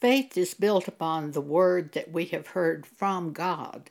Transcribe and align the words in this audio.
Faith 0.00 0.38
is 0.38 0.54
built 0.54 0.88
upon 0.88 1.32
the 1.32 1.42
word 1.42 1.92
that 1.92 2.10
we 2.10 2.24
have 2.26 2.48
heard 2.48 2.86
from 2.86 3.34
God. 3.34 3.90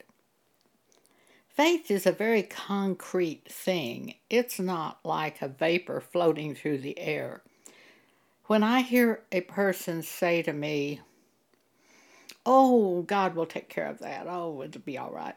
Faith 1.48 1.92
is 1.92 2.08
a 2.08 2.12
very 2.12 2.42
concrete 2.42 3.48
thing. 3.52 4.16
It's 4.28 4.60
not 4.60 5.00
like 5.04 5.42
a 5.42 5.48
vapor 5.48 6.02
floating 6.02 6.56
through 6.56 6.80
the 6.80 6.98
air. 6.98 7.42
When 8.46 8.64
I 8.64 8.82
hear 8.82 9.22
a 9.32 9.42
person 9.42 10.02
say 10.02 10.42
to 10.42 10.54
me, 10.54 11.02
Oh, 12.44 13.04
God 13.04 13.36
will 13.36 13.46
take 13.46 13.70
care 13.70 13.86
of 13.86 14.00
that. 14.00 14.26
Oh, 14.28 14.64
it'll 14.64 14.82
be 14.82 14.98
all 14.98 15.12
right. 15.12 15.36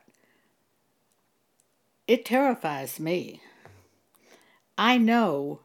It 2.06 2.24
terrifies 2.24 2.98
me. 2.98 3.42
I 4.78 4.96
know 4.96 5.60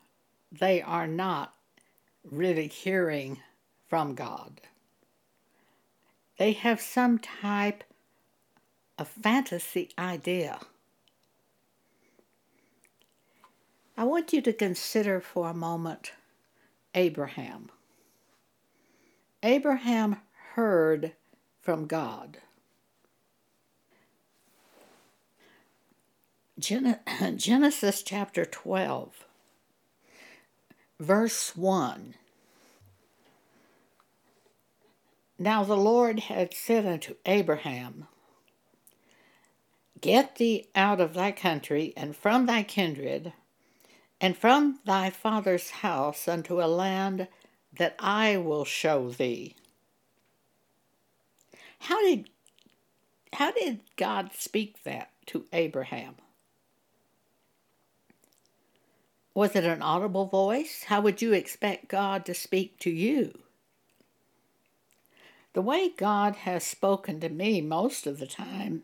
they 0.52 0.82
are 0.82 1.08
not 1.08 1.54
really 2.30 2.68
hearing 2.68 3.40
from 3.88 4.14
God. 4.14 4.60
They 6.38 6.54
have 6.54 6.80
some 6.80 7.18
type 7.18 7.84
of 8.98 9.08
fantasy 9.08 9.90
idea. 9.98 10.60
I 13.96 14.04
want 14.04 14.32
you 14.32 14.42
to 14.42 14.54
consider 14.54 15.20
for 15.20 15.50
a 15.50 15.54
moment 15.56 16.12
Abraham. 16.94 17.70
Abraham 19.42 20.18
heard 20.54 21.14
from 21.62 21.88
God. 21.88 22.38
Genesis 26.60 28.04
chapter 28.04 28.46
12, 28.46 29.26
verse 31.00 31.56
1. 31.56 32.16
Now 35.40 35.64
the 35.64 35.78
Lord 35.78 36.22
had 36.22 36.54
said 36.54 36.86
unto 36.86 37.16
Abraham, 37.26 38.08
Get 40.02 40.36
thee 40.36 40.68
out 40.76 41.00
of 41.00 41.14
thy 41.14 41.32
country 41.32 41.94
and 41.96 42.16
from 42.16 42.46
thy 42.46 42.64
kindred 42.64 43.34
and 44.20 44.38
from 44.38 44.80
thy 44.86 45.10
father's 45.10 45.70
house 45.70 46.28
unto 46.28 46.62
a 46.62 46.66
land 46.66 47.28
that 47.78 47.96
I 48.00 48.38
will 48.38 48.66
show 48.66 49.10
thee. 49.10 49.56
How 51.80 52.02
did 52.02 52.30
how 53.34 53.52
did 53.52 53.82
God 53.98 54.32
speak 54.34 54.84
that 54.84 55.12
to 55.28 55.46
Abraham? 55.54 56.16
Was 59.36 59.56
it 59.56 59.64
an 59.64 59.84
audible 59.84 60.26
voice? 60.26 60.86
How 60.88 61.02
would 61.02 61.22
you 61.22 61.34
expect 61.34 61.90
God 61.90 62.26
to 62.26 62.34
speak 62.34 62.80
to 62.80 62.90
you? 62.90 63.38
The 65.58 65.64
way 65.64 65.90
God 65.90 66.36
has 66.36 66.64
spoken 66.64 67.20
to 67.20 67.30
me 67.30 67.62
most 67.62 68.06
of 68.06 68.20
the 68.20 68.28
time 68.28 68.84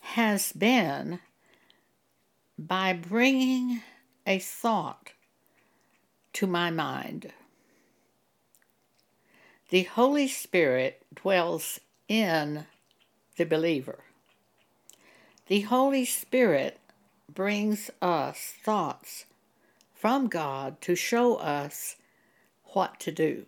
has 0.00 0.50
been 0.50 1.20
by 2.58 2.94
bringing 2.94 3.82
a 4.26 4.38
thought 4.38 5.12
to 6.32 6.46
my 6.46 6.70
mind. 6.70 7.34
The 9.68 9.82
Holy 9.82 10.26
Spirit 10.26 11.04
dwells 11.14 11.78
in 12.08 12.64
the 13.36 13.44
believer. 13.44 14.04
The 15.48 15.60
Holy 15.60 16.06
Spirit 16.06 16.80
brings 17.30 17.90
us 18.00 18.54
thoughts 18.64 19.26
from 19.94 20.28
God 20.28 20.80
to 20.80 20.94
show 20.94 21.34
us 21.34 21.96
what 22.72 22.98
to 23.00 23.12
do 23.12 23.44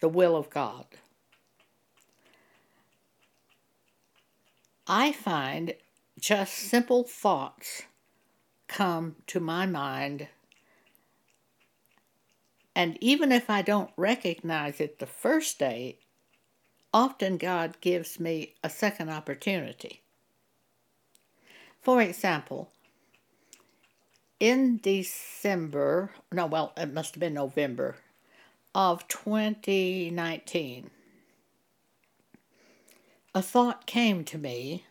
the 0.00 0.08
will 0.08 0.36
of 0.36 0.50
God. 0.50 0.86
I 4.86 5.12
find 5.12 5.74
just 6.18 6.54
simple 6.54 7.04
thoughts 7.04 7.82
come 8.68 9.16
to 9.26 9.40
my 9.40 9.66
mind, 9.66 10.28
and 12.74 12.96
even 13.00 13.32
if 13.32 13.50
I 13.50 13.62
don't 13.62 13.90
recognize 13.96 14.80
it 14.80 14.98
the 14.98 15.06
first 15.06 15.58
day, 15.58 15.98
often 16.94 17.36
God 17.36 17.80
gives 17.80 18.18
me 18.18 18.54
a 18.62 18.70
second 18.70 19.10
opportunity. 19.10 20.02
For 21.80 22.00
example, 22.00 22.70
in 24.40 24.78
December, 24.78 26.10
no, 26.32 26.46
well, 26.46 26.72
it 26.76 26.92
must 26.92 27.14
have 27.14 27.20
been 27.20 27.34
November 27.34 27.96
of 28.74 29.06
2019, 29.08 30.90
a 33.34 33.42
thought 33.42 33.86
came 33.86 34.24
to 34.24 34.38
me 34.38 34.84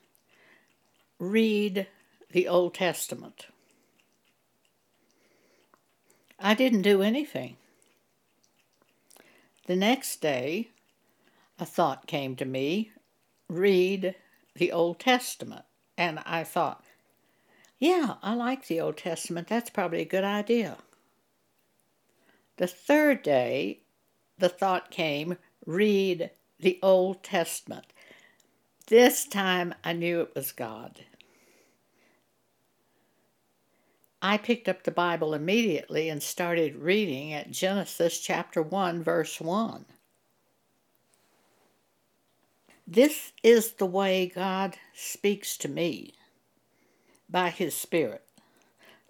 read 1.19 1.87
the 2.31 2.47
Old 2.47 2.73
Testament. 2.73 3.47
I 6.39 6.53
didn't 6.53 6.83
do 6.83 7.01
anything. 7.01 7.57
The 9.65 9.75
next 9.75 10.21
day, 10.21 10.69
a 11.59 11.65
thought 11.65 12.07
came 12.07 12.35
to 12.35 12.45
me 12.45 12.91
read 13.49 14.15
the 14.55 14.71
Old 14.71 14.99
Testament. 14.99 15.65
And 15.97 16.19
I 16.25 16.43
thought, 16.43 16.83
yeah, 17.79 18.15
I 18.21 18.33
like 18.35 18.67
the 18.67 18.79
Old 18.79 18.97
Testament. 18.97 19.47
That's 19.47 19.69
probably 19.69 20.01
a 20.01 20.05
good 20.05 20.23
idea. 20.23 20.77
The 22.57 22.67
third 22.67 23.21
day, 23.21 23.81
the 24.37 24.49
thought 24.49 24.91
came 24.91 25.37
read 25.65 26.31
the 26.59 26.79
Old 26.81 27.23
Testament. 27.23 27.85
This 28.87 29.25
time 29.25 29.75
I 29.83 29.93
knew 29.93 30.21
it 30.21 30.33
was 30.35 30.51
God. 30.51 31.01
I 34.21 34.37
picked 34.37 34.67
up 34.67 34.83
the 34.83 34.91
Bible 34.91 35.35
immediately 35.35 36.09
and 36.09 36.23
started 36.23 36.75
reading 36.77 37.31
at 37.31 37.51
Genesis 37.51 38.19
chapter 38.19 38.63
1, 38.63 39.03
verse 39.03 39.39
1. 39.39 39.85
This 42.87 43.33
is 43.43 43.73
the 43.73 43.85
way 43.85 44.31
God 44.33 44.77
speaks 44.95 45.57
to 45.57 45.67
me 45.67 46.13
by 47.29 47.51
His 47.51 47.75
Spirit. 47.75 48.23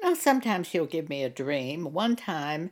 Now, 0.04 0.16
sometimes 0.16 0.70
He'll 0.70 0.86
give 0.86 1.08
me 1.08 1.24
a 1.24 1.30
dream. 1.30 1.94
One 1.94 2.18
time, 2.18 2.72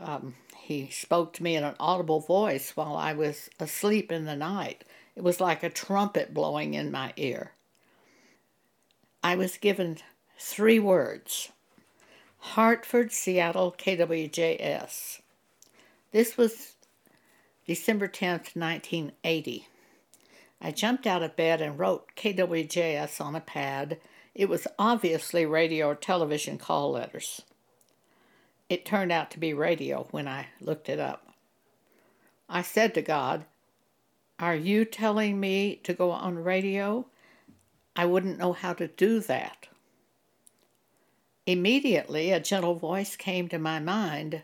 um, 0.00 0.34
he 0.56 0.88
spoke 0.90 1.32
to 1.34 1.42
me 1.42 1.56
in 1.56 1.64
an 1.64 1.74
audible 1.80 2.20
voice 2.20 2.76
while 2.76 2.96
I 2.96 3.12
was 3.12 3.50
asleep 3.58 4.12
in 4.12 4.24
the 4.24 4.36
night. 4.36 4.84
It 5.16 5.22
was 5.22 5.40
like 5.40 5.62
a 5.62 5.70
trumpet 5.70 6.32
blowing 6.32 6.74
in 6.74 6.90
my 6.90 7.12
ear. 7.16 7.52
I 9.22 9.36
was 9.36 9.56
given 9.56 9.98
three 10.38 10.78
words 10.78 11.50
Hartford, 12.38 13.12
Seattle, 13.12 13.74
KWJS. 13.78 15.20
This 16.10 16.36
was 16.36 16.74
December 17.66 18.08
10th, 18.08 18.56
1980. 18.56 19.68
I 20.60 20.70
jumped 20.70 21.06
out 21.06 21.22
of 21.22 21.36
bed 21.36 21.60
and 21.60 21.78
wrote 21.78 22.14
KWJS 22.16 23.20
on 23.20 23.34
a 23.34 23.40
pad. 23.40 23.98
It 24.34 24.48
was 24.48 24.66
obviously 24.78 25.46
radio 25.46 25.88
or 25.88 25.94
television 25.94 26.58
call 26.58 26.92
letters. 26.92 27.42
It 28.72 28.86
turned 28.86 29.12
out 29.12 29.30
to 29.32 29.38
be 29.38 29.52
radio 29.52 30.04
when 30.12 30.26
I 30.26 30.46
looked 30.58 30.88
it 30.88 30.98
up. 30.98 31.26
I 32.48 32.62
said 32.62 32.94
to 32.94 33.02
God, 33.02 33.44
Are 34.38 34.56
you 34.56 34.86
telling 34.86 35.38
me 35.38 35.76
to 35.84 35.92
go 35.92 36.10
on 36.10 36.42
radio? 36.42 37.04
I 37.94 38.06
wouldn't 38.06 38.38
know 38.38 38.54
how 38.54 38.72
to 38.72 38.88
do 38.88 39.20
that. 39.20 39.68
Immediately, 41.44 42.30
a 42.30 42.40
gentle 42.40 42.74
voice 42.74 43.14
came 43.14 43.46
to 43.48 43.58
my 43.58 43.78
mind 43.78 44.42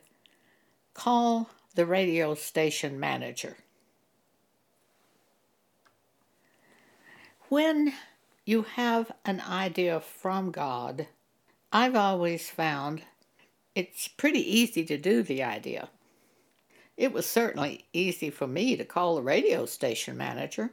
Call 0.93 1.49
the 1.75 1.87
radio 1.87 2.35
station 2.35 3.01
manager. 3.01 3.57
When 7.49 7.95
you 8.45 8.67
have 8.75 9.11
an 9.25 9.41
idea 9.41 10.01
from 10.01 10.51
God, 10.51 11.07
I've 11.73 11.97
always 11.97 12.51
found 12.51 13.05
it's 13.79 14.09
pretty 14.09 14.41
easy 14.41 14.85
to 14.85 14.99
do 14.99 15.23
the 15.23 15.45
idea. 15.45 15.89
It 16.97 17.13
was 17.13 17.27
certainly 17.27 17.85
easy 17.93 18.29
for 18.29 18.49
me 18.49 18.77
to 18.77 18.85
call 18.85 19.15
the 19.15 19.23
radio 19.23 19.67
station 19.67 20.17
manager. 20.17 20.71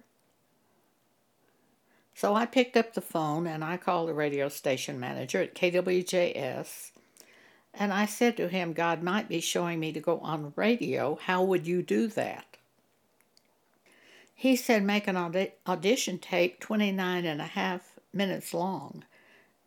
So 2.15 2.33
I 2.33 2.47
picked 2.47 2.75
up 2.75 2.95
the 2.95 3.01
phone 3.01 3.45
and 3.45 3.63
I 3.63 3.77
called 3.77 4.09
the 4.09 4.15
radio 4.15 4.49
station 4.49 4.99
manager 4.99 5.39
at 5.39 5.53
KWJS 5.53 6.91
and 7.75 7.93
I 7.93 8.07
said 8.07 8.37
to 8.37 8.47
him, 8.47 8.73
God 8.73 9.03
might 9.03 9.29
be 9.29 9.39
showing 9.39 9.79
me 9.79 9.91
to 9.91 9.99
go 9.99 10.17
on 10.19 10.53
radio. 10.55 11.19
How 11.21 11.43
would 11.43 11.67
you 11.67 11.83
do 11.83 12.07
that? 12.07 12.57
He 14.33 14.55
said, 14.55 14.81
make 14.81 15.07
an 15.07 15.47
audition 15.67 16.17
tape 16.17 16.59
29 16.59 17.25
and 17.25 17.39
a 17.39 17.45
half 17.45 17.99
minutes 18.11 18.51
long. 18.51 19.03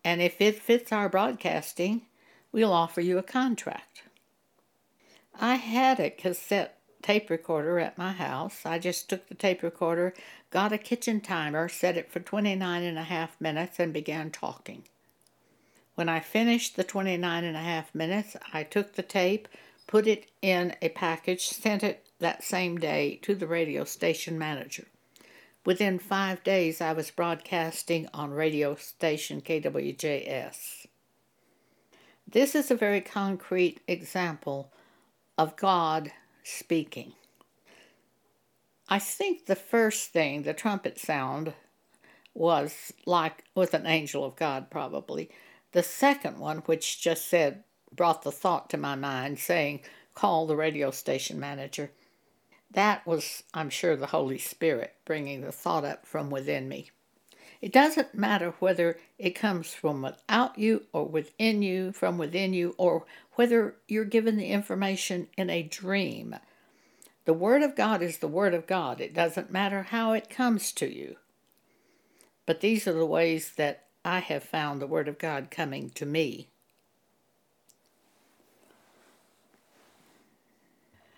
And 0.03 0.21
if 0.21 0.41
it 0.41 0.61
fits 0.61 0.91
our 0.91 1.09
broadcasting, 1.09 2.03
we'll 2.53 2.73
offer 2.73 3.01
you 3.01 3.19
a 3.19 3.23
contract. 3.23 4.03
I 5.41 5.57
had 5.57 6.01
a 6.01 6.11
cassette 6.11 6.79
tape 7.03 7.31
recorder 7.31 7.79
at 7.79 7.99
my 7.99 8.13
house. 8.13 8.67
I 8.67 8.79
just 8.79 9.09
took 9.09 9.29
the 9.29 9.35
tape 9.35 9.63
recorder, 9.63 10.15
got 10.51 10.73
a 10.73 10.79
kitchen 10.79 11.21
timer, 11.21 11.69
set 11.69 11.97
it 11.97 12.11
for 12.11 12.21
29 12.21 12.83
and 12.83 12.99
a 12.99 13.05
half 13.05 13.41
minutes, 13.41 13.79
and 13.79 13.93
began 13.93 14.31
talking. 14.31 14.85
When 15.95 16.09
I 16.09 16.21
finished 16.21 16.77
the 16.77 16.85
29 16.85 17.45
and 17.45 17.57
a 17.57 17.61
half 17.61 17.95
minutes, 17.95 18.37
I 18.53 18.63
took 18.63 18.95
the 18.95 19.03
tape, 19.03 19.49
put 19.87 20.07
it 20.07 20.31
in 20.43 20.75
a 20.81 20.91
package, 20.91 21.49
sent 21.49 21.83
it 21.83 22.07
that 22.21 22.45
same 22.45 22.79
day 22.79 23.19
to 23.23 23.35
the 23.35 23.47
radio 23.47 23.85
station 23.85 24.39
manager. 24.39 24.87
Within 25.65 25.99
five 25.99 26.43
days, 26.45 26.81
I 26.81 26.93
was 26.93 27.11
broadcasting 27.11 28.09
on 28.15 28.31
radio 28.31 28.75
station 28.77 29.41
KWJS. 29.41 30.78
This 32.31 32.55
is 32.55 32.71
a 32.71 32.75
very 32.77 33.01
concrete 33.01 33.81
example 33.89 34.71
of 35.39 35.57
God 35.57 36.13
speaking. 36.43 37.15
I 38.87 38.99
think 38.99 39.47
the 39.47 39.57
first 39.57 40.11
thing, 40.11 40.43
the 40.43 40.53
trumpet 40.53 40.99
sound, 40.99 41.55
was 42.35 42.93
like 43.07 43.45
with 43.55 43.73
an 43.73 43.87
angel 43.87 44.27
of 44.27 44.37
God, 44.37 44.71
probably. 44.71 45.31
The 45.73 45.83
second 45.83 46.39
one, 46.39 46.59
which 46.67 47.01
just 47.01 47.27
said, 47.27 47.65
brought 47.95 48.21
the 48.21 48.33
thought 48.33 48.69
to 48.71 48.77
my 48.77 48.95
mind, 48.95 49.39
saying, 49.39 49.81
call 50.15 50.47
the 50.47 50.57
radio 50.57 50.91
station 50.91 51.41
manager. 51.41 51.93
That 52.71 53.07
was, 53.07 53.43
I'm 53.55 53.71
sure, 53.71 53.97
the 53.97 54.07
Holy 54.07 54.39
Spirit 54.39 54.97
bringing 55.07 55.41
the 55.41 55.53
thought 55.53 55.87
up 55.87 56.05
from 56.05 56.29
within 56.29 56.69
me. 56.69 56.91
It 57.61 57.73
doesn't 57.73 58.15
matter 58.15 58.55
whether 58.61 58.99
it 59.19 59.31
comes 59.31 59.75
from 59.75 60.03
without 60.03 60.59
you 60.59 60.85
or 60.93 61.07
within 61.07 61.63
you, 61.63 61.93
from 61.93 62.17
within 62.17 62.53
you, 62.55 62.75
or 62.79 63.05
whether 63.33 63.77
you're 63.89 64.05
given 64.05 64.37
the 64.37 64.51
information 64.51 65.29
in 65.37 65.51
a 65.51 65.63
dream. 65.63 66.37
The 67.25 67.35
Word 67.35 67.63
of 67.63 67.75
God 67.75 68.01
is 68.01 68.19
the 68.19 68.29
Word 68.29 68.55
of 68.55 68.67
God. 68.67 69.01
It 69.01 69.13
doesn't 69.13 69.51
matter 69.51 69.83
how 69.85 70.13
it 70.13 70.31
comes 70.31 70.73
to 70.73 70.93
you. 70.93 71.17
But 72.47 72.61
these 72.61 72.87
are 72.87 72.93
the 72.93 73.05
ways 73.05 73.53
that 73.57 73.85
I 74.05 74.21
have 74.21 74.45
found 74.45 74.81
the 74.81 74.87
Word 74.87 75.09
of 75.09 75.19
God 75.19 75.51
coming 75.51 75.91
to 75.91 76.07
me. 76.07 76.49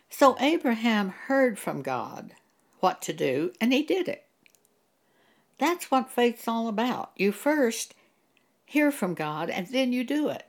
So 0.09 0.37
Abraham 0.41 1.11
heard 1.11 1.59
from 1.59 1.83
God 1.83 2.33
what 2.81 3.01
to 3.03 3.13
do, 3.13 3.53
and 3.61 3.73
he 3.73 3.83
did 3.83 4.09
it. 4.09 4.27
That's 5.61 5.91
what 5.91 6.11
faith's 6.11 6.49
all 6.49 6.69
about. 6.69 7.11
You 7.17 7.33
first 7.33 7.95
hear 8.65 8.91
from 8.91 9.13
God, 9.13 9.51
and 9.51 9.67
then 9.67 9.93
you 9.93 10.05
do 10.05 10.31
it. 10.31 10.47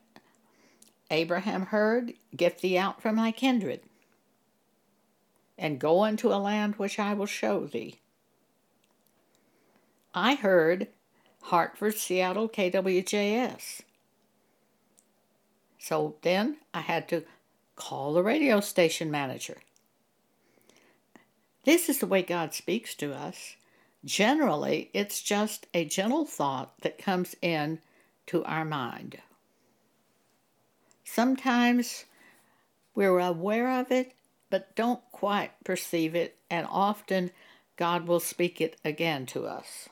Abraham 1.11 1.65
heard, 1.65 2.13
Get 2.33 2.59
thee 2.59 2.77
out 2.77 3.01
from 3.01 3.17
thy 3.17 3.31
kindred, 3.31 3.81
and 5.57 5.79
go 5.79 6.05
into 6.05 6.33
a 6.33 6.39
land 6.39 6.75
which 6.75 6.97
I 6.97 7.13
will 7.13 7.25
show 7.25 7.65
thee. 7.65 7.99
I 10.15 10.35
heard 10.35 10.87
Hartford, 11.41 11.97
Seattle, 11.97 12.47
KWJS. 12.47 13.81
So 15.77 16.15
then 16.21 16.55
I 16.73 16.79
had 16.79 17.09
to 17.09 17.25
call 17.75 18.13
the 18.13 18.23
radio 18.23 18.61
station 18.61 19.11
manager. 19.11 19.57
This 21.65 21.89
is 21.89 21.99
the 21.99 22.07
way 22.07 22.21
God 22.21 22.53
speaks 22.53 22.95
to 22.95 23.13
us. 23.13 23.57
Generally, 24.03 24.89
it's 24.93 25.21
just 25.21 25.67
a 25.73 25.85
gentle 25.85 26.25
thought 26.25 26.73
that 26.81 26.97
comes 26.97 27.35
in 27.41 27.79
to 28.27 28.43
our 28.45 28.65
mind. 28.65 29.19
Sometimes 31.03 32.05
we're 32.95 33.19
aware 33.19 33.79
of 33.79 33.91
it, 33.91 34.13
but 34.49 34.75
don't 34.75 35.01
quite 35.11 35.51
perceive 35.63 36.15
it, 36.15 36.37
and 36.49 36.65
often 36.69 37.31
God 37.77 38.07
will 38.07 38.19
speak 38.19 38.59
it 38.59 38.77
again 38.83 39.25
to 39.27 39.45
us. 39.45 39.87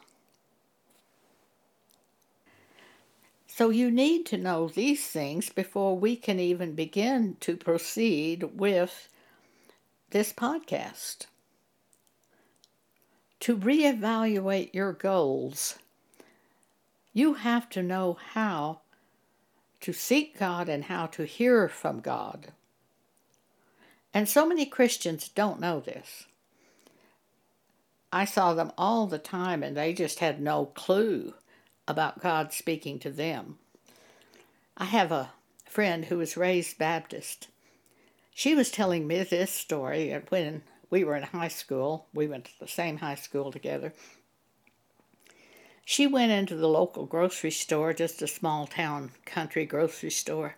So 3.47 3.69
you 3.69 3.91
need 3.91 4.25
to 4.27 4.37
know 4.37 4.69
these 4.69 5.05
things 5.05 5.49
before 5.49 5.97
we 5.97 6.15
can 6.15 6.39
even 6.39 6.75
begin 6.75 7.35
to 7.41 7.57
proceed 7.57 8.43
with 8.57 9.09
this 10.11 10.31
podcast 10.31 11.25
to 13.41 13.57
reevaluate 13.57 14.73
your 14.73 14.93
goals, 14.93 15.79
you 17.13 17.35
have 17.35 17.69
to 17.69 17.83
know 17.83 18.17
how 18.33 18.81
to 19.81 19.93
seek 19.93 20.37
God 20.37 20.67
and 20.67 20.85
how 20.85 21.07
to 21.07 21.23
hear 21.23 21.69
from 21.69 22.01
God. 22.01 22.51
And 24.13 24.27
so 24.27 24.45
many 24.45 24.65
Christians 24.65 25.29
don't 25.29 25.59
know 25.59 25.79
this. 25.79 26.25
I 28.11 28.25
saw 28.25 28.53
them 28.53 28.71
all 28.77 29.05
the 29.05 29.19
time 29.19 29.61
and 29.63 29.77
they 29.77 29.93
just 29.93 30.19
had 30.19 30.41
no 30.41 30.65
clue 30.65 31.33
about 31.87 32.21
God 32.21 32.51
speaking 32.51 32.99
to 32.99 33.11
them. 33.11 33.59
I 34.75 34.85
have 34.85 35.11
a 35.11 35.31
friend 35.65 36.05
who 36.05 36.17
was 36.17 36.35
raised 36.35 36.77
Baptist. 36.77 37.47
She 38.33 38.55
was 38.55 38.71
telling 38.71 39.05
me 39.05 39.23
this 39.23 39.51
story 39.51 40.11
when 40.29 40.63
we 40.89 41.03
were 41.03 41.15
in 41.15 41.23
high 41.23 41.49
school. 41.49 42.07
We 42.13 42.27
went 42.27 42.45
to 42.45 42.59
the 42.59 42.67
same 42.67 42.97
high 42.97 43.15
school 43.15 43.51
together. 43.51 43.93
She 45.85 46.05
went 46.05 46.31
into 46.31 46.55
the 46.55 46.67
local 46.67 47.05
grocery 47.05 47.51
store, 47.51 47.93
just 47.93 48.21
a 48.21 48.27
small 48.27 48.67
town 48.67 49.11
country 49.25 49.65
grocery 49.65 50.11
store. 50.11 50.55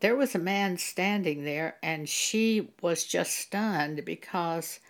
There 0.00 0.16
was 0.16 0.34
a 0.34 0.38
man 0.38 0.78
standing 0.78 1.44
there, 1.44 1.76
and 1.82 2.08
she 2.08 2.68
was 2.82 3.04
just 3.04 3.34
stunned 3.34 4.04
because, 4.04 4.80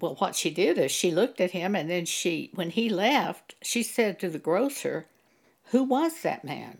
well, 0.00 0.14
what 0.16 0.36
she 0.36 0.50
did 0.50 0.78
is 0.78 0.90
she 0.90 1.10
looked 1.10 1.40
at 1.40 1.50
him, 1.50 1.74
and 1.74 1.90
then 1.90 2.06
she, 2.06 2.50
when 2.54 2.70
he 2.70 2.88
left, 2.88 3.56
she 3.62 3.82
said 3.82 4.18
to 4.20 4.30
the 4.30 4.38
grocer, 4.38 5.06
Who 5.64 5.82
was 5.82 6.22
that 6.22 6.44
man? 6.44 6.78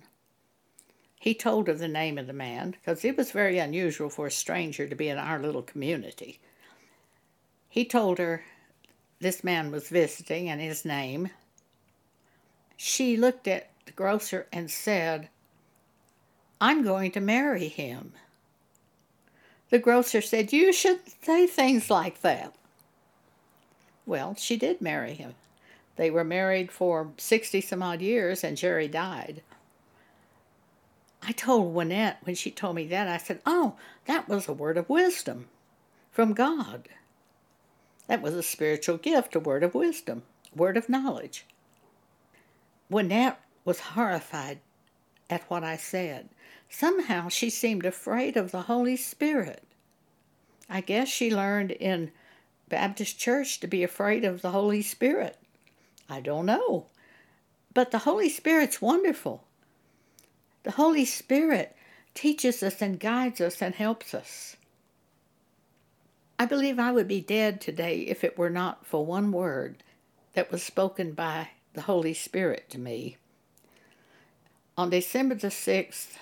He 1.20 1.34
told 1.34 1.69
her 1.69 1.75
the 1.75 1.87
name 1.87 2.17
of 2.17 2.26
the 2.26 2.32
man 2.32 2.70
because 2.70 3.05
it 3.05 3.14
was 3.14 3.31
very 3.31 3.58
unusual 3.58 4.08
for 4.08 4.26
a 4.26 4.31
stranger 4.31 4.88
to 4.88 4.94
be 4.94 5.11
in 5.11 5.19
our 5.19 5.38
little 5.38 5.61
community. 5.61 6.40
He 7.69 7.84
told 7.84 8.17
her 8.17 8.43
this 9.20 9.44
man 9.44 9.70
was 9.70 9.90
visiting 9.90 10.49
and 10.49 10.62
his 10.62 10.82
name. 10.82 11.28
She 12.75 13.19
looked 13.19 13.46
at 13.46 13.69
the 13.84 13.93
grocer 13.93 14.46
and 14.50 14.70
said, 14.70 15.28
I'm 16.58 16.82
going 16.82 17.11
to 17.11 17.20
marry 17.20 17.69
him. 17.69 18.14
The 19.68 19.78
grocer 19.78 20.23
said, 20.23 20.54
You 20.54 20.73
shouldn't 20.73 21.23
say 21.23 21.47
things 21.47 21.90
like 21.90 22.23
that. 22.23 22.54
Well, 24.06 24.35
she 24.37 24.56
did 24.56 24.80
marry 24.80 25.12
him. 25.12 25.35
They 25.97 26.11
were 26.11 26.25
married 26.25 26.73
for 26.73 27.12
60 27.18 27.61
some 27.61 27.83
odd 27.83 28.00
years, 28.00 28.42
and 28.42 28.56
Jerry 28.56 28.88
died. 28.88 29.42
I 31.23 31.33
told 31.33 31.75
Winnette 31.75 32.17
when 32.23 32.35
she 32.35 32.50
told 32.50 32.77
me 32.77 32.87
that, 32.87 33.07
I 33.07 33.19
said, 33.19 33.41
Oh, 33.45 33.77
that 34.07 34.29
was 34.29 34.49
a 34.49 34.53
word 34.53 34.79
of 34.79 34.89
wisdom 34.89 35.49
from 36.11 36.33
God. 36.33 36.89
That 38.07 38.23
was 38.23 38.35
a 38.35 38.43
spiritual 38.43 38.97
gift, 38.97 39.35
a 39.35 39.41
word 39.41 39.62
of 39.62 39.75
wisdom, 39.75 40.23
word 40.55 40.77
of 40.77 40.89
knowledge. 40.89 41.47
Winnette 42.91 43.37
was 43.65 43.81
horrified 43.81 44.61
at 45.29 45.49
what 45.49 45.62
I 45.62 45.77
said. 45.77 46.29
Somehow 46.69 47.29
she 47.29 47.50
seemed 47.50 47.85
afraid 47.85 48.37
of 48.37 48.50
the 48.50 48.62
Holy 48.62 48.97
Spirit. 48.97 49.62
I 50.69 50.81
guess 50.81 51.09
she 51.09 51.35
learned 51.35 51.73
in 51.73 52.11
Baptist 52.69 53.19
church 53.19 53.61
to 53.61 53.67
be 53.67 53.83
afraid 53.83 54.25
of 54.25 54.43
the 54.43 54.50
Holy 54.50 54.83
Spirit. 54.83 55.37
I 56.09 56.21
don't 56.21 56.47
know. 56.47 56.87
But 57.75 57.91
the 57.91 57.99
Holy 57.99 58.29
Spirit's 58.29 58.81
wonderful. 58.81 59.45
The 60.62 60.73
Holy 60.73 61.05
Spirit 61.05 61.75
teaches 62.14 62.62
us 62.62 62.83
and 62.83 63.00
guides 63.00 63.40
us 63.40 63.62
and 63.62 63.75
helps 63.75 64.14
us. 64.14 64.57
I 66.38 66.47
believe 66.47 66.79
I 66.79 66.93
would 66.93 67.09
be 67.09 67.21
dead 67.21 67.61
today 67.61 68.00
if 68.00 68.25
it 68.25 68.38
were 68.38 68.50
not 68.50 68.87
for 68.87 69.05
one 69.05 69.33
word 69.33 69.83
that 70.35 70.50
was 70.50 70.62
spoken 70.62 71.12
by 71.12 71.50
the 71.75 71.83
Holy 71.83 72.14
Spirit 72.14 72.69
to 72.71 72.79
me. 72.79 73.17
On 74.76 74.90
December 74.90 75.35
the 75.35 75.49
6th, 75.49 76.17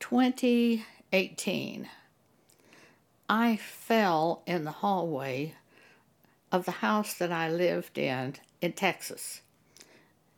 2018, 0.00 1.88
I 3.28 3.56
fell 3.56 4.42
in 4.46 4.64
the 4.64 4.72
hallway 4.72 5.54
of 6.50 6.64
the 6.64 6.72
house 6.72 7.14
that 7.14 7.32
I 7.32 7.48
lived 7.48 7.96
in 7.96 8.34
in 8.60 8.72
Texas. 8.72 9.40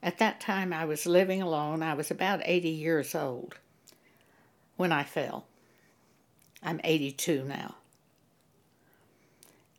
At 0.05 0.19
that 0.19 0.39
time, 0.39 0.75
I 0.75 0.85
was 0.85 1.07
living 1.07 1.41
alone. 1.41 1.83
I 1.83 1.95
was 1.95 2.11
about 2.11 2.43
80 2.45 2.69
years 2.69 3.15
old 3.15 3.55
when 4.77 4.93
I 4.93 5.03
fell. 5.03 5.47
I'm 6.63 6.79
82 6.85 7.43
now. 7.43 7.77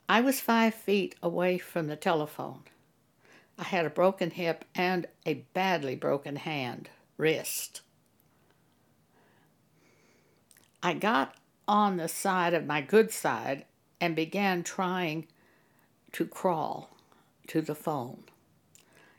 I 0.10 0.22
was 0.22 0.39
five 0.39 0.74
feet 0.74 1.13
away 1.22 1.60
from 1.60 1.86
the 1.86 1.96
telephone. 1.96 2.63
I 3.60 3.65
had 3.65 3.86
a 3.86 3.89
broken 3.91 4.32
hip 4.32 4.65
and 4.74 5.05
a 5.27 5.46
badly 5.53 5.96
broken 5.96 6.38
hand, 6.38 6.89
wrist. 7.17 7.82
I 10.82 10.96
got 10.96 11.36
on 11.67 11.98
the 11.98 12.08
side 12.08 12.55
of 12.55 12.65
my 12.65 12.82
good 12.82 13.12
side 13.12 13.65
and 14.01 14.15
began 14.15 14.63
trying 14.63 15.27
to 16.13 16.25
crawl 16.25 16.89
to 17.48 17.62
the 17.62 17.75
phone. 17.75 18.24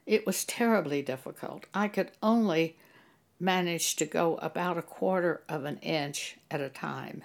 It 0.07 0.25
was 0.25 0.45
terribly 0.45 1.03
difficult. 1.03 1.67
I 1.75 1.89
could 1.89 2.13
only 2.23 2.79
manage 3.41 3.97
to 3.97 4.07
go 4.07 4.37
about 4.37 4.79
a 4.79 4.83
quarter 4.83 5.43
of 5.49 5.65
an 5.65 5.79
inch 5.79 6.37
at 6.51 6.61
a 6.61 6.69
time. 6.69 7.25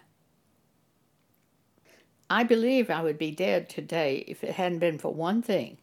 I 2.29 2.43
believe 2.43 2.89
I 2.89 3.03
would 3.03 3.17
be 3.17 3.31
dead 3.31 3.69
today 3.69 4.23
if 4.27 4.43
it 4.43 4.55
hadn't 4.55 4.79
been 4.79 4.97
for 4.97 5.13
one 5.13 5.41
thing. 5.41 5.77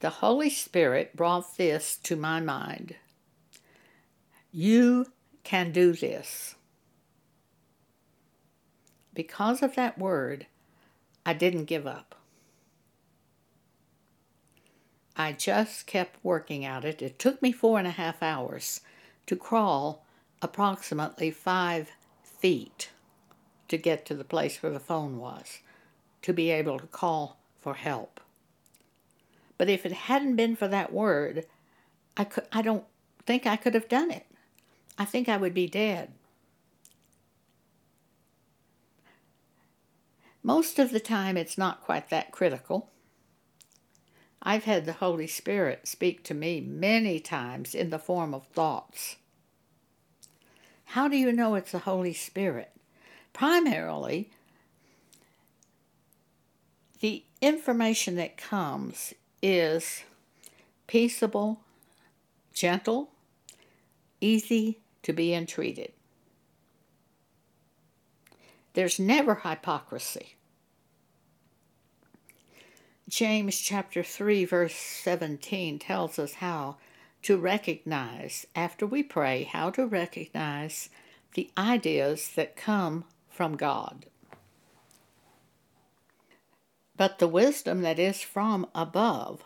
The 0.00 0.10
Holy 0.10 0.50
Spirit 0.50 1.14
brought 1.14 1.56
this 1.56 1.96
to 2.04 2.16
my 2.16 2.40
mind. 2.40 2.96
You 4.50 5.06
can 5.44 5.70
do 5.70 5.92
this. 5.92 6.54
Because 9.12 9.62
of 9.62 9.76
that 9.76 9.98
word, 9.98 10.46
I 11.26 11.34
didn't 11.34 11.66
give 11.66 11.86
up. 11.86 12.14
I 15.16 15.32
just 15.32 15.86
kept 15.86 16.24
working 16.24 16.64
at 16.64 16.84
it. 16.84 17.02
It 17.02 17.18
took 17.18 17.42
me 17.42 17.52
four 17.52 17.78
and 17.78 17.86
a 17.86 17.92
half 17.92 18.22
hours 18.22 18.80
to 19.26 19.36
crawl 19.36 20.04
approximately 20.42 21.30
five 21.30 21.90
feet 22.22 22.90
to 23.68 23.76
get 23.76 24.04
to 24.06 24.14
the 24.14 24.24
place 24.24 24.62
where 24.62 24.72
the 24.72 24.80
phone 24.80 25.18
was, 25.18 25.60
to 26.22 26.32
be 26.32 26.50
able 26.50 26.78
to 26.78 26.86
call 26.86 27.38
for 27.60 27.74
help. 27.74 28.20
But 29.58 29.68
if 29.68 29.84
it 29.84 29.92
hadn't 29.92 30.36
been 30.36 30.56
for 30.56 30.68
that 30.68 30.92
word, 30.92 31.44
I, 32.16 32.24
could, 32.24 32.46
I 32.50 32.62
don't 32.62 32.84
think 33.26 33.46
I 33.46 33.56
could 33.56 33.74
have 33.74 33.88
done 33.88 34.10
it. 34.10 34.26
I 34.98 35.04
think 35.04 35.28
I 35.28 35.36
would 35.36 35.54
be 35.54 35.66
dead. 35.66 36.12
Most 40.42 40.78
of 40.78 40.90
the 40.90 41.00
time, 41.00 41.36
it's 41.36 41.58
not 41.58 41.82
quite 41.82 42.08
that 42.08 42.32
critical. 42.32 42.88
I've 44.42 44.64
had 44.64 44.86
the 44.86 44.94
Holy 44.94 45.26
Spirit 45.26 45.86
speak 45.86 46.24
to 46.24 46.34
me 46.34 46.60
many 46.60 47.20
times 47.20 47.74
in 47.74 47.90
the 47.90 47.98
form 47.98 48.34
of 48.34 48.46
thoughts. 48.46 49.16
How 50.86 51.08
do 51.08 51.16
you 51.16 51.30
know 51.30 51.54
it's 51.54 51.72
the 51.72 51.80
Holy 51.80 52.14
Spirit? 52.14 52.72
Primarily, 53.32 54.30
the 57.00 57.24
information 57.40 58.16
that 58.16 58.36
comes 58.36 59.14
is 59.42 60.02
peaceable, 60.86 61.60
gentle, 62.52 63.10
easy 64.20 64.80
to 65.02 65.12
be 65.12 65.32
entreated. 65.32 65.92
There's 68.74 68.98
never 68.98 69.36
hypocrisy. 69.36 70.36
James 73.10 73.58
chapter 73.58 74.04
3 74.04 74.44
verse 74.44 74.76
17 74.76 75.80
tells 75.80 76.16
us 76.16 76.34
how 76.34 76.76
to 77.22 77.36
recognize 77.36 78.46
after 78.54 78.86
we 78.86 79.02
pray 79.02 79.42
how 79.42 79.68
to 79.68 79.84
recognize 79.84 80.88
the 81.34 81.50
ideas 81.58 82.30
that 82.36 82.54
come 82.54 83.04
from 83.28 83.56
God. 83.56 84.06
But 86.96 87.18
the 87.18 87.26
wisdom 87.26 87.82
that 87.82 87.98
is 87.98 88.20
from 88.20 88.68
above 88.76 89.42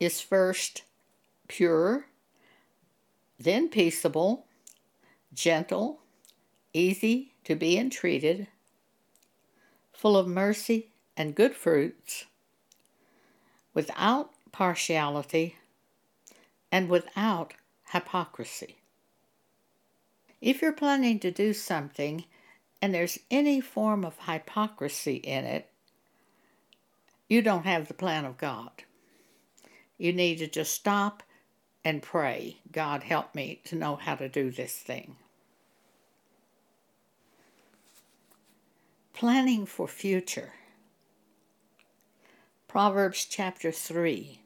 is 0.00 0.22
first 0.22 0.84
pure, 1.48 2.06
then 3.38 3.68
peaceable, 3.68 4.46
gentle, 5.34 6.00
easy 6.72 7.34
to 7.44 7.54
be 7.54 7.76
entreated, 7.76 8.46
full 9.92 10.16
of 10.16 10.26
mercy 10.26 10.92
and 11.16 11.34
good 11.34 11.54
fruits, 11.54 12.26
without 13.72 14.30
partiality, 14.52 15.56
and 16.70 16.88
without 16.88 17.54
hypocrisy. 17.92 18.76
If 20.40 20.60
you're 20.60 20.72
planning 20.72 21.18
to 21.20 21.30
do 21.30 21.52
something 21.52 22.24
and 22.82 22.94
there's 22.94 23.18
any 23.30 23.60
form 23.60 24.04
of 24.04 24.18
hypocrisy 24.26 25.16
in 25.16 25.44
it, 25.44 25.70
you 27.28 27.42
don't 27.42 27.66
have 27.66 27.88
the 27.88 27.94
plan 27.94 28.24
of 28.24 28.38
God. 28.38 28.70
You 29.98 30.12
need 30.12 30.38
to 30.38 30.46
just 30.46 30.72
stop 30.72 31.22
and 31.84 32.02
pray, 32.02 32.58
God, 32.70 33.02
help 33.02 33.34
me 33.34 33.60
to 33.64 33.76
know 33.76 33.96
how 33.96 34.14
to 34.16 34.28
do 34.28 34.50
this 34.50 34.74
thing. 34.74 35.16
Planning 39.14 39.66
for 39.66 39.88
future. 39.88 40.52
Proverbs 42.68 43.24
chapter 43.24 43.70
3 43.70 44.40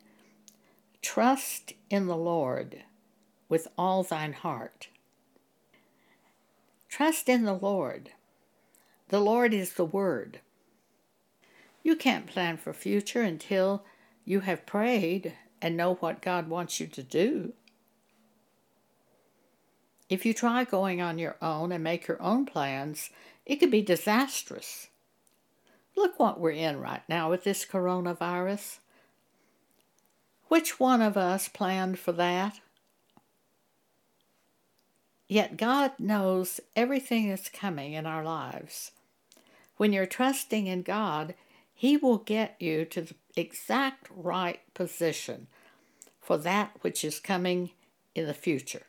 Trust 1.00 1.72
in 1.88 2.06
the 2.06 2.16
Lord 2.16 2.82
with 3.48 3.66
all 3.78 4.02
thine 4.02 4.34
heart. 4.34 4.88
Trust 6.88 7.28
in 7.28 7.44
the 7.44 7.54
Lord. 7.54 8.10
The 9.08 9.20
Lord 9.20 9.54
is 9.54 9.72
the 9.72 9.86
Word. 9.86 10.40
You 11.82 11.96
can't 11.96 12.26
plan 12.26 12.58
for 12.58 12.74
future 12.74 13.22
until 13.22 13.84
you 14.24 14.40
have 14.40 14.66
prayed 14.66 15.32
and 15.62 15.76
know 15.76 15.94
what 15.94 16.22
God 16.22 16.48
wants 16.48 16.78
you 16.78 16.86
to 16.88 17.02
do. 17.02 17.54
If 20.10 20.26
you 20.26 20.34
try 20.34 20.64
going 20.64 21.00
on 21.00 21.18
your 21.18 21.36
own 21.40 21.72
and 21.72 21.82
make 21.82 22.06
your 22.06 22.20
own 22.20 22.44
plans, 22.44 23.10
it 23.46 23.56
could 23.56 23.70
be 23.70 23.82
disastrous. 23.82 24.88
Look 26.00 26.18
what 26.18 26.40
we're 26.40 26.52
in 26.52 26.80
right 26.80 27.02
now 27.10 27.28
with 27.28 27.44
this 27.44 27.66
coronavirus. 27.66 28.78
Which 30.48 30.80
one 30.80 31.02
of 31.02 31.18
us 31.18 31.46
planned 31.46 31.98
for 31.98 32.12
that? 32.12 32.58
Yet 35.28 35.58
God 35.58 35.92
knows 35.98 36.58
everything 36.74 37.28
that's 37.28 37.50
coming 37.50 37.92
in 37.92 38.06
our 38.06 38.24
lives. 38.24 38.92
When 39.76 39.92
you're 39.92 40.06
trusting 40.06 40.66
in 40.66 40.80
God, 40.80 41.34
He 41.74 41.98
will 41.98 42.16
get 42.16 42.56
you 42.58 42.86
to 42.86 43.02
the 43.02 43.14
exact 43.36 44.08
right 44.10 44.60
position 44.72 45.48
for 46.18 46.38
that 46.38 46.78
which 46.80 47.04
is 47.04 47.20
coming 47.20 47.72
in 48.14 48.26
the 48.26 48.32
future. 48.32 48.86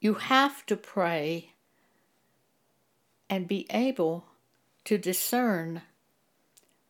You 0.00 0.14
have 0.14 0.66
to 0.66 0.76
pray 0.76 1.50
and 3.30 3.46
be 3.46 3.66
able 3.70 4.26
to 4.84 4.98
discern 4.98 5.82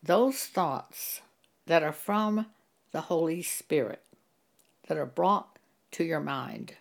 those 0.02 0.38
thoughts 0.46 1.20
that 1.66 1.82
are 1.82 1.92
from 1.92 2.46
the 2.92 3.02
Holy 3.02 3.42
Spirit, 3.42 4.02
that 4.88 4.96
are 4.96 5.06
brought 5.06 5.58
to 5.92 6.02
your 6.02 6.20
mind. 6.20 6.74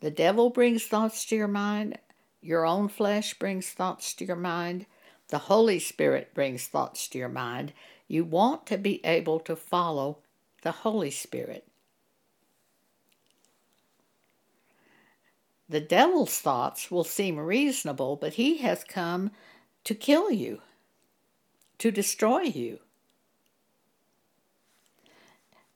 The 0.00 0.12
devil 0.12 0.50
brings 0.50 0.84
thoughts 0.84 1.24
to 1.26 1.36
your 1.36 1.48
mind, 1.48 1.98
your 2.40 2.64
own 2.64 2.88
flesh 2.88 3.34
brings 3.34 3.70
thoughts 3.70 4.14
to 4.14 4.24
your 4.24 4.36
mind, 4.36 4.86
the 5.28 5.38
Holy 5.38 5.80
Spirit 5.80 6.32
brings 6.34 6.66
thoughts 6.66 7.08
to 7.08 7.18
your 7.18 7.28
mind. 7.28 7.72
You 8.06 8.24
want 8.24 8.66
to 8.66 8.78
be 8.78 9.04
able 9.04 9.40
to 9.40 9.56
follow 9.56 10.18
the 10.62 10.70
Holy 10.70 11.10
Spirit. 11.10 11.66
The 15.68 15.80
devil's 15.80 16.38
thoughts 16.38 16.90
will 16.90 17.04
seem 17.04 17.38
reasonable, 17.38 18.16
but 18.16 18.34
he 18.34 18.58
has 18.58 18.84
come 18.84 19.30
to 19.84 19.94
kill 19.94 20.30
you, 20.30 20.60
to 21.78 21.90
destroy 21.90 22.42
you. 22.42 22.80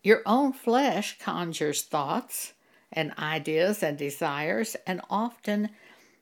Your 0.03 0.23
own 0.27 0.53
flesh 0.53 1.19
conjures 1.19 1.83
thoughts 1.83 2.53
and 2.93 3.13
ideas 3.19 3.83
and 3.83 3.99
desires, 3.99 4.77
and 4.87 5.01
often 5.11 5.71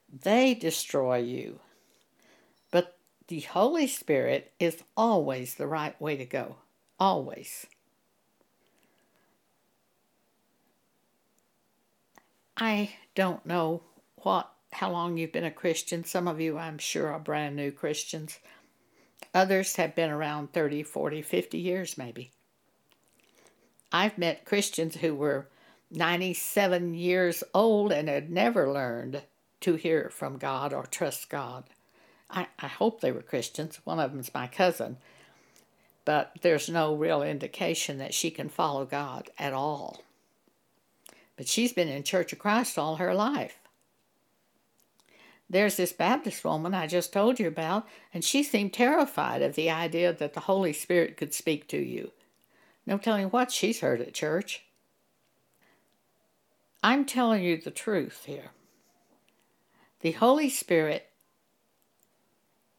they 0.08 0.54
destroy 0.54 1.18
you. 1.18 1.60
But 2.70 2.98
the 3.28 3.40
Holy 3.40 3.86
Spirit 3.86 4.52
is 4.58 4.82
always 4.96 5.54
the 5.54 5.66
right 5.66 6.00
way 6.00 6.16
to 6.16 6.24
go. 6.24 6.56
Always. 6.98 7.66
I 12.56 12.94
don't 13.14 13.44
know 13.44 13.82
what 14.16 14.50
how 14.72 14.90
long 14.90 15.16
you've 15.16 15.32
been 15.32 15.44
a 15.44 15.50
Christian. 15.50 16.04
Some 16.04 16.28
of 16.28 16.40
you, 16.40 16.58
I'm 16.58 16.78
sure, 16.78 17.12
are 17.12 17.18
brand 17.18 17.56
new 17.56 17.70
Christians. 17.70 18.38
Others 19.34 19.76
have 19.76 19.94
been 19.94 20.10
around 20.10 20.52
30, 20.52 20.82
40, 20.82 21.22
50 21.22 21.58
years 21.58 21.96
maybe. 21.96 22.30
I've 23.92 24.18
met 24.18 24.44
Christians 24.44 24.96
who 24.96 25.14
were 25.14 25.48
97 25.90 26.94
years 26.94 27.44
old 27.54 27.92
and 27.92 28.08
had 28.08 28.30
never 28.30 28.70
learned 28.70 29.22
to 29.60 29.76
hear 29.76 30.10
from 30.10 30.36
God 30.36 30.72
or 30.72 30.84
trust 30.84 31.30
God. 31.30 31.64
I, 32.28 32.48
I 32.58 32.66
hope 32.66 33.00
they 33.00 33.12
were 33.12 33.22
Christians. 33.22 33.80
One 33.84 34.00
of 34.00 34.12
them's 34.12 34.34
my 34.34 34.46
cousin. 34.46 34.98
But 36.04 36.32
there's 36.42 36.68
no 36.68 36.94
real 36.94 37.22
indication 37.22 37.98
that 37.98 38.14
she 38.14 38.30
can 38.30 38.48
follow 38.48 38.84
God 38.84 39.30
at 39.38 39.52
all. 39.52 40.02
But 41.36 41.48
she's 41.48 41.72
been 41.72 41.88
in 41.88 42.02
Church 42.02 42.32
of 42.32 42.38
Christ 42.38 42.78
all 42.78 42.96
her 42.96 43.14
life. 43.14 43.58
There's 45.48 45.76
this 45.76 45.92
Baptist 45.92 46.44
woman 46.44 46.74
I 46.74 46.86
just 46.86 47.12
told 47.12 47.38
you 47.38 47.46
about, 47.46 47.86
and 48.12 48.24
she 48.24 48.42
seemed 48.42 48.72
terrified 48.72 49.42
of 49.42 49.54
the 49.54 49.70
idea 49.70 50.12
that 50.12 50.34
the 50.34 50.40
Holy 50.40 50.72
Spirit 50.72 51.16
could 51.16 51.32
speak 51.32 51.68
to 51.68 51.78
you. 51.78 52.10
No 52.84 52.98
telling 52.98 53.26
what 53.28 53.52
she's 53.52 53.80
heard 53.80 54.00
at 54.00 54.14
church. 54.14 54.64
I'm 56.82 57.04
telling 57.04 57.42
you 57.42 57.60
the 57.60 57.70
truth 57.70 58.24
here. 58.26 58.50
The 60.00 60.12
Holy 60.12 60.50
Spirit 60.50 61.10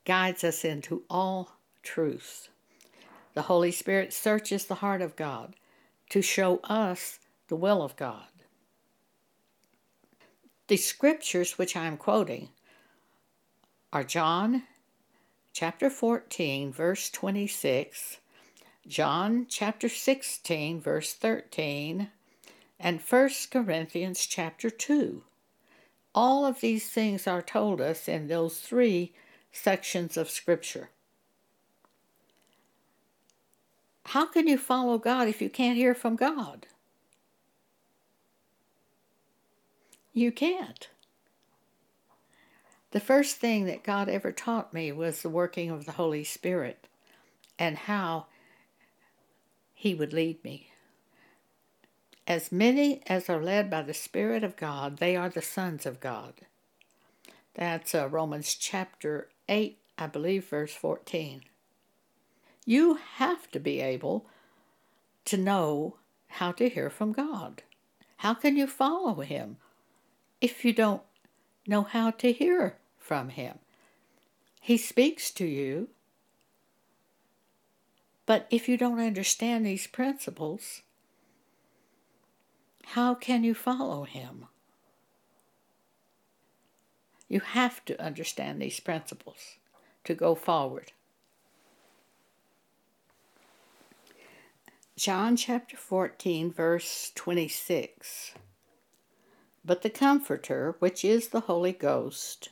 guides 0.05 0.43
us 0.43 0.63
into 0.63 1.03
all 1.09 1.57
truth. 1.83 2.49
The 3.33 3.43
Holy 3.43 3.71
Spirit 3.71 4.13
searches 4.13 4.65
the 4.65 4.75
heart 4.75 5.01
of 5.01 5.15
God 5.15 5.55
to 6.09 6.21
show 6.21 6.57
us 6.63 7.19
the 7.49 7.55
will 7.55 7.81
of 7.81 7.95
God. 7.95 8.27
The 10.67 10.75
scriptures 10.75 11.57
which 11.57 11.77
I 11.77 11.85
am 11.85 11.95
quoting 11.95 12.49
are 13.93 14.03
John 14.03 14.63
chapter 15.53 15.89
14, 15.89 16.73
verse 16.73 17.09
26, 17.09 18.17
John 18.85 19.45
chapter 19.47 19.87
16, 19.87 20.81
verse 20.81 21.13
13, 21.13 22.09
and 22.81 22.99
1 22.99 23.29
Corinthians 23.49 24.25
chapter 24.25 24.69
2. 24.69 25.23
All 26.13 26.45
of 26.45 26.59
these 26.59 26.89
things 26.89 27.27
are 27.27 27.41
told 27.41 27.79
us 27.79 28.09
in 28.09 28.27
those 28.27 28.59
three 28.59 29.13
sections 29.53 30.17
of 30.17 30.29
Scripture. 30.29 30.89
How 34.07 34.25
can 34.25 34.47
you 34.47 34.57
follow 34.57 34.97
God 34.97 35.29
if 35.29 35.41
you 35.41 35.49
can't 35.49 35.77
hear 35.77 35.95
from 35.95 36.17
God? 36.17 36.67
You 40.17 40.31
can't. 40.31 40.89
The 42.89 42.99
first 42.99 43.35
thing 43.35 43.65
that 43.65 43.83
God 43.83 44.09
ever 44.09 44.31
taught 44.31 44.73
me 44.73 44.91
was 44.91 45.21
the 45.21 45.29
working 45.29 45.69
of 45.69 45.85
the 45.85 45.91
Holy 45.91 46.23
Spirit 46.23 46.87
and 47.59 47.77
how 47.77 48.25
He 49.75 49.93
would 49.93 50.13
lead 50.13 50.43
me. 50.43 50.71
As 52.25 52.51
many 52.51 53.03
as 53.05 53.29
are 53.29 53.39
led 53.39 53.69
by 53.69 53.83
the 53.83 53.93
Spirit 53.93 54.43
of 54.43 54.57
God, 54.57 54.97
they 54.97 55.15
are 55.15 55.29
the 55.29 55.39
sons 55.39 55.85
of 55.85 55.99
God. 55.99 56.33
That's 57.53 57.93
uh, 57.93 58.09
Romans 58.09 58.55
chapter 58.55 59.29
8, 59.47 59.77
I 59.99 60.07
believe, 60.07 60.45
verse 60.45 60.73
14. 60.73 61.43
You 62.65 62.97
have 63.17 63.51
to 63.51 63.59
be 63.59 63.81
able 63.81 64.25
to 65.25 65.37
know 65.37 65.97
how 66.27 66.53
to 66.53 66.69
hear 66.69 66.89
from 66.89 67.11
God. 67.11 67.61
How 68.17 68.33
can 68.33 68.57
you 68.57 68.65
follow 68.65 69.21
Him 69.21 69.57
if 70.41 70.63
you 70.63 70.73
don't 70.73 71.01
know 71.67 71.83
how 71.83 72.11
to 72.11 72.31
hear 72.31 72.77
from 72.97 73.29
Him? 73.29 73.59
He 74.61 74.77
speaks 74.77 75.31
to 75.31 75.45
you, 75.45 75.89
but 78.25 78.47
if 78.49 78.67
you 78.67 78.77
don't 78.77 78.99
understand 78.99 79.65
these 79.65 79.87
principles, 79.87 80.81
how 82.87 83.15
can 83.15 83.43
you 83.43 83.53
follow 83.53 84.03
Him? 84.03 84.45
You 87.29 87.41
have 87.41 87.83
to 87.85 88.01
understand 88.01 88.61
these 88.61 88.79
principles 88.79 89.57
to 90.05 90.13
go 90.13 90.35
forward. 90.35 90.91
John 94.95 95.35
chapter 95.35 95.77
14, 95.77 96.51
verse 96.51 97.11
26. 97.13 98.33
But 99.67 99.81
the 99.81 99.89
Comforter, 99.89 100.77
which 100.79 101.03
is 101.03 101.27
the 101.27 101.41
Holy 101.41 101.73
Ghost, 101.73 102.47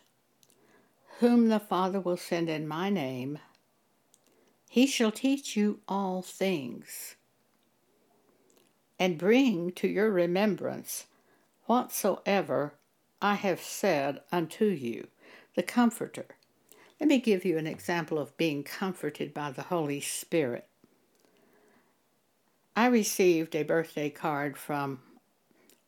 whom 1.19 1.47
the 1.47 1.61
Father 1.61 2.01
will 2.01 2.17
send 2.17 2.49
in 2.49 2.67
my 2.67 2.89
name, 2.89 3.39
he 4.69 4.85
shall 4.85 5.13
teach 5.13 5.55
you 5.55 5.79
all 5.87 6.21
things 6.21 7.15
and 8.99 9.17
bring 9.17 9.71
to 9.71 9.87
your 9.87 10.11
remembrance 10.11 11.05
whatsoever 11.67 12.73
I 13.21 13.35
have 13.35 13.61
said 13.61 14.19
unto 14.29 14.65
you, 14.65 15.07
the 15.55 15.63
Comforter. 15.63 16.25
Let 16.99 17.07
me 17.07 17.19
give 17.19 17.45
you 17.45 17.57
an 17.57 17.65
example 17.65 18.19
of 18.19 18.35
being 18.35 18.61
comforted 18.61 19.33
by 19.33 19.51
the 19.51 19.63
Holy 19.63 20.01
Spirit. 20.01 20.67
I 22.75 22.87
received 22.87 23.55
a 23.55 23.63
birthday 23.63 24.09
card 24.09 24.57
from 24.57 24.99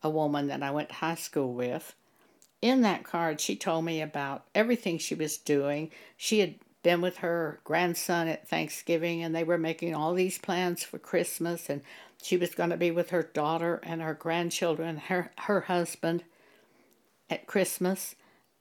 a 0.07 0.09
woman 0.09 0.47
that 0.47 0.63
I 0.63 0.71
went 0.71 0.89
to 0.89 0.95
high 0.95 1.15
school 1.15 1.53
with. 1.53 1.93
In 2.61 2.81
that 2.81 3.03
card, 3.03 3.39
she 3.39 3.55
told 3.55 3.85
me 3.85 4.01
about 4.01 4.45
everything 4.55 4.97
she 4.97 5.13
was 5.13 5.37
doing. 5.37 5.91
She 6.15 6.39
had 6.39 6.55
been 6.81 7.01
with 7.01 7.17
her 7.17 7.59
grandson 7.65 8.29
at 8.29 8.47
Thanksgiving, 8.47 9.21
and 9.21 9.35
they 9.35 9.43
were 9.43 9.57
making 9.57 9.93
all 9.93 10.13
these 10.13 10.39
plans 10.39 10.83
for 10.83 10.97
Christmas, 10.97 11.69
and 11.69 11.81
she 12.23 12.37
was 12.37 12.55
going 12.55 12.69
to 12.69 12.77
be 12.77 12.89
with 12.89 13.09
her 13.09 13.23
daughter 13.23 13.81
and 13.83 14.01
her 14.01 14.13
grandchildren, 14.13 14.97
her, 14.97 15.31
her 15.39 15.61
husband 15.61 16.23
at 17.29 17.45
Christmas. 17.45 18.15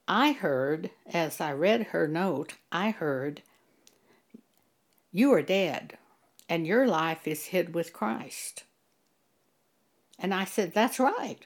I 0.07 0.33
heard, 0.33 0.91
as 1.11 1.39
I 1.39 1.53
read 1.53 1.87
her 1.87 2.07
note, 2.07 2.55
I 2.71 2.91
heard, 2.91 3.41
You 5.11 5.33
are 5.33 5.41
dead, 5.41 5.97
and 6.49 6.67
your 6.67 6.85
life 6.85 7.27
is 7.27 7.45
hid 7.45 7.73
with 7.73 7.93
Christ. 7.93 8.65
And 10.19 10.33
I 10.33 10.45
said, 10.45 10.73
That's 10.73 10.99
right. 10.99 11.45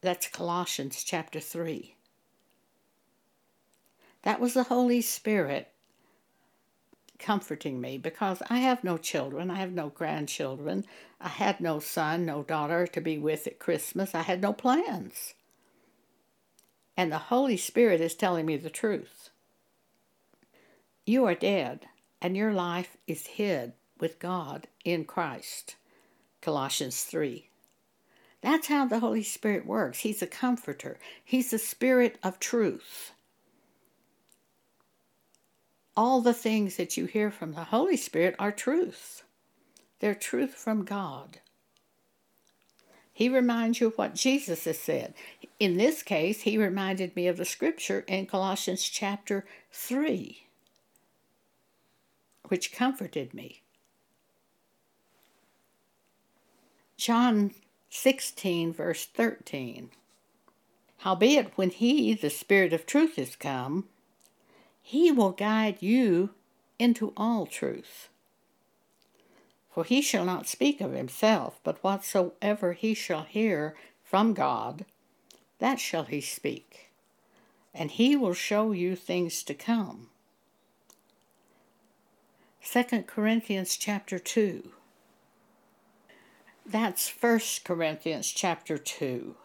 That's 0.00 0.28
Colossians 0.28 1.02
chapter 1.02 1.40
3. 1.40 1.96
That 4.22 4.40
was 4.40 4.54
the 4.54 4.64
Holy 4.64 5.00
Spirit 5.00 5.72
comforting 7.18 7.80
me 7.80 7.98
because 7.98 8.42
I 8.50 8.58
have 8.58 8.84
no 8.84 8.98
children, 8.98 9.50
I 9.50 9.56
have 9.56 9.72
no 9.72 9.88
grandchildren, 9.88 10.84
I 11.20 11.28
had 11.28 11.60
no 11.60 11.78
son, 11.78 12.26
no 12.26 12.42
daughter 12.42 12.86
to 12.86 13.00
be 13.00 13.18
with 13.18 13.46
at 13.46 13.58
Christmas, 13.58 14.14
I 14.14 14.22
had 14.22 14.42
no 14.42 14.52
plans. 14.52 15.34
And 16.96 17.12
the 17.12 17.18
Holy 17.18 17.56
Spirit 17.56 18.00
is 18.00 18.14
telling 18.14 18.46
me 18.46 18.56
the 18.56 18.70
truth. 18.70 19.30
You 21.04 21.24
are 21.26 21.34
dead, 21.34 21.86
and 22.20 22.36
your 22.36 22.52
life 22.52 22.96
is 23.06 23.26
hid 23.26 23.74
with 23.98 24.18
God 24.18 24.66
in 24.84 25.04
Christ. 25.04 25.76
Colossians 26.46 27.02
3. 27.02 27.50
That's 28.40 28.68
how 28.68 28.86
the 28.86 29.00
Holy 29.00 29.22
Spirit 29.22 29.66
works. 29.66 29.98
He's 29.98 30.22
a 30.22 30.26
comforter, 30.26 30.98
He's 31.22 31.50
the 31.50 31.58
Spirit 31.58 32.16
of 32.22 32.38
truth 32.40 33.12
all 35.96 36.20
the 36.20 36.34
things 36.34 36.76
that 36.76 36.96
you 36.96 37.06
hear 37.06 37.30
from 37.30 37.54
the 37.54 37.64
Holy 37.64 37.96
Spirit 37.96 38.36
are 38.38 38.52
truth. 38.52 39.22
They're 40.00 40.14
truth 40.14 40.54
from 40.54 40.84
God. 40.84 41.38
He 43.12 43.30
reminds 43.30 43.80
you 43.80 43.86
of 43.86 43.96
what 43.96 44.14
Jesus 44.14 44.66
has 44.66 44.78
said. 44.78 45.14
In 45.58 45.78
this 45.78 46.02
case, 46.02 46.42
he 46.42 46.58
reminded 46.58 47.16
me 47.16 47.28
of 47.28 47.38
the 47.38 47.46
scripture 47.46 48.04
in 48.06 48.26
Colossians 48.26 48.82
chapter 48.82 49.46
3, 49.72 50.46
which 52.48 52.72
comforted 52.72 53.32
me. 53.32 53.62
John 56.96 57.52
16, 57.90 58.72
verse 58.72 59.06
13. 59.06 59.90
Howbeit, 60.98 61.52
when 61.56 61.70
he, 61.70 62.14
the 62.14 62.30
Spirit 62.30 62.72
of 62.72 62.86
truth, 62.86 63.18
is 63.18 63.36
come, 63.36 63.84
he 64.82 65.12
will 65.12 65.32
guide 65.32 65.82
you 65.82 66.30
into 66.78 67.12
all 67.16 67.46
truth. 67.46 68.08
For 69.70 69.84
he 69.84 70.00
shall 70.00 70.24
not 70.24 70.48
speak 70.48 70.80
of 70.80 70.92
himself, 70.92 71.60
but 71.62 71.82
whatsoever 71.84 72.72
he 72.72 72.94
shall 72.94 73.24
hear 73.24 73.76
from 74.02 74.32
God, 74.32 74.86
that 75.58 75.78
shall 75.78 76.04
he 76.04 76.20
speak, 76.22 76.90
and 77.74 77.90
he 77.90 78.16
will 78.16 78.32
show 78.32 78.72
you 78.72 78.96
things 78.96 79.42
to 79.42 79.54
come. 79.54 80.08
2 82.62 83.02
Corinthians 83.02 83.76
chapter 83.76 84.18
2. 84.18 84.72
That's 86.68 87.08
1 87.08 87.40
Corinthians 87.64 88.32
chapter 88.32 88.76
2. 88.76 89.36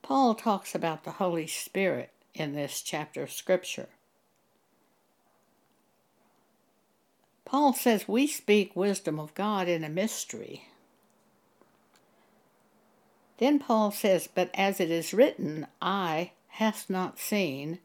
Paul 0.00 0.34
talks 0.34 0.74
about 0.74 1.04
the 1.04 1.10
Holy 1.12 1.46
Spirit 1.46 2.10
in 2.32 2.54
this 2.54 2.80
chapter 2.80 3.24
of 3.24 3.30
Scripture. 3.30 3.90
Paul 7.44 7.74
says 7.74 8.08
we 8.08 8.26
speak 8.26 8.74
wisdom 8.74 9.20
of 9.20 9.34
God 9.34 9.68
in 9.68 9.84
a 9.84 9.90
mystery. 9.90 10.68
Then 13.36 13.58
Paul 13.58 13.90
says, 13.90 14.26
But 14.26 14.50
as 14.54 14.80
it 14.80 14.90
is 14.90 15.12
written, 15.12 15.66
eye 15.82 16.32
hath 16.48 16.88
not 16.88 17.18
seen, 17.18 17.78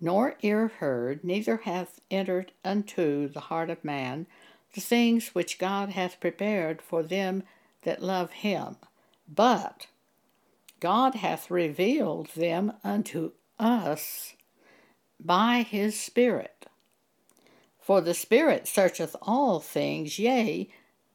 nor 0.00 0.36
ear 0.40 0.68
heard, 0.68 1.24
neither 1.24 1.56
hath 1.58 2.00
entered 2.12 2.52
unto 2.64 3.26
the 3.26 3.40
heart 3.40 3.70
of 3.70 3.84
man 3.84 4.28
the 4.72 4.80
things 4.80 5.28
which 5.28 5.58
God 5.58 5.90
hath 5.90 6.20
prepared 6.20 6.80
for 6.80 7.02
them 7.02 7.42
that 7.82 8.02
love 8.02 8.30
him, 8.30 8.76
but 9.28 9.86
God 10.80 11.16
hath 11.16 11.50
revealed 11.50 12.28
them 12.34 12.72
unto 12.82 13.32
us 13.58 14.34
by 15.20 15.62
his 15.62 15.98
Spirit. 15.98 16.66
For 17.80 18.00
the 18.00 18.14
Spirit 18.14 18.66
searcheth 18.66 19.14
all 19.22 19.60
things, 19.60 20.18
yea, 20.18 20.68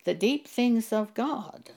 the 0.04 0.14
deep 0.14 0.48
things 0.48 0.94
of 0.94 1.14
God. 1.14 1.72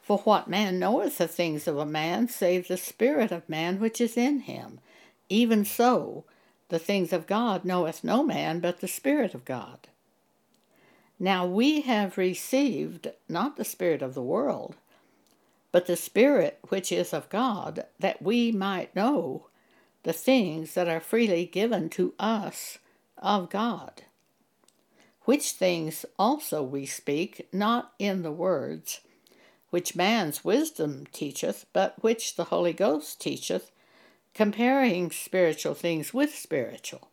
For 0.00 0.18
what 0.18 0.48
man 0.48 0.78
knoweth 0.78 1.18
the 1.18 1.26
things 1.26 1.66
of 1.66 1.76
a 1.78 1.84
man, 1.84 2.28
save 2.28 2.68
the 2.68 2.76
Spirit 2.76 3.32
of 3.32 3.48
man 3.48 3.80
which 3.80 4.00
is 4.00 4.16
in 4.16 4.40
him? 4.40 4.80
Even 5.28 5.64
so, 5.64 6.24
the 6.68 6.78
things 6.78 7.12
of 7.12 7.26
God 7.26 7.64
knoweth 7.64 8.02
no 8.02 8.22
man 8.22 8.60
but 8.60 8.80
the 8.80 8.88
Spirit 8.88 9.34
of 9.34 9.44
God. 9.44 9.88
Now 11.18 11.46
we 11.46 11.82
have 11.82 12.18
received 12.18 13.08
not 13.28 13.56
the 13.56 13.64
Spirit 13.64 14.02
of 14.02 14.14
the 14.14 14.22
world, 14.22 14.76
but 15.72 15.86
the 15.86 15.96
Spirit 15.96 16.58
which 16.68 16.92
is 16.92 17.12
of 17.12 17.28
God, 17.28 17.84
that 17.98 18.20
we 18.20 18.52
might 18.52 18.94
know 18.94 19.46
the 20.02 20.12
things 20.12 20.74
that 20.74 20.88
are 20.88 21.00
freely 21.00 21.46
given 21.46 21.88
to 21.90 22.14
us 22.18 22.78
of 23.18 23.50
God. 23.50 24.02
Which 25.22 25.52
things 25.52 26.04
also 26.18 26.62
we 26.62 26.86
speak, 26.86 27.48
not 27.52 27.92
in 27.98 28.22
the 28.22 28.32
words 28.32 29.00
which 29.70 29.96
man's 29.96 30.44
wisdom 30.44 31.06
teacheth, 31.12 31.66
but 31.72 32.02
which 32.02 32.36
the 32.36 32.44
Holy 32.44 32.72
Ghost 32.72 33.20
teacheth, 33.20 33.70
comparing 34.36 35.10
spiritual 35.10 35.72
things 35.72 36.12
with 36.12 36.34
spiritual. 36.34 37.08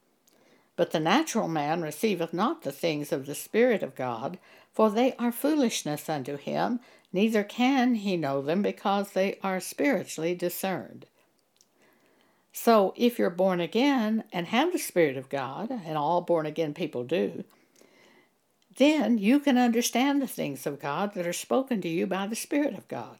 But 0.75 0.91
the 0.91 0.99
natural 0.99 1.47
man 1.47 1.81
receiveth 1.81 2.33
not 2.33 2.63
the 2.63 2.71
things 2.71 3.13
of 3.13 3.25
the 3.25 3.33
Spirit 3.33 3.81
of 3.81 3.95
God, 3.95 4.37
for 4.73 4.89
they 4.89 5.13
are 5.13 5.31
foolishness 5.31 6.09
unto 6.09 6.35
him, 6.35 6.81
neither 7.13 7.45
can 7.45 7.95
he 7.95 8.17
know 8.17 8.41
them 8.41 8.61
because 8.61 9.11
they 9.11 9.39
are 9.41 9.61
spiritually 9.61 10.35
discerned. 10.35 11.05
So, 12.51 12.93
if 12.97 13.17
you're 13.17 13.29
born 13.29 13.61
again 13.61 14.25
and 14.33 14.47
have 14.47 14.73
the 14.73 14.77
Spirit 14.77 15.15
of 15.15 15.29
God, 15.29 15.71
and 15.71 15.97
all 15.97 16.19
born 16.19 16.45
again 16.45 16.73
people 16.73 17.05
do, 17.05 17.45
then 18.75 19.17
you 19.17 19.39
can 19.39 19.57
understand 19.57 20.21
the 20.21 20.27
things 20.27 20.67
of 20.67 20.81
God 20.81 21.13
that 21.13 21.25
are 21.25 21.31
spoken 21.31 21.79
to 21.81 21.87
you 21.87 22.05
by 22.05 22.27
the 22.27 22.35
Spirit 22.35 22.73
of 22.73 22.87
God. 22.89 23.17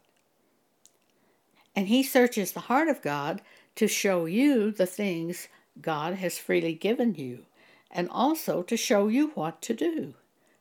And 1.74 1.88
He 1.88 2.04
searches 2.04 2.52
the 2.52 2.62
heart 2.62 2.90
of 2.90 3.02
God 3.02 3.42
to 3.76 3.88
show 3.88 4.26
you 4.26 4.72
the 4.72 4.86
things 4.86 5.48
God 5.82 6.16
has 6.16 6.38
freely 6.38 6.74
given 6.74 7.16
you, 7.16 7.46
and 7.90 8.10
also 8.10 8.62
to 8.64 8.78
show 8.78 9.08
you 9.08 9.32
what 9.36 9.62
to 9.64 9.74
do, 9.74 10.14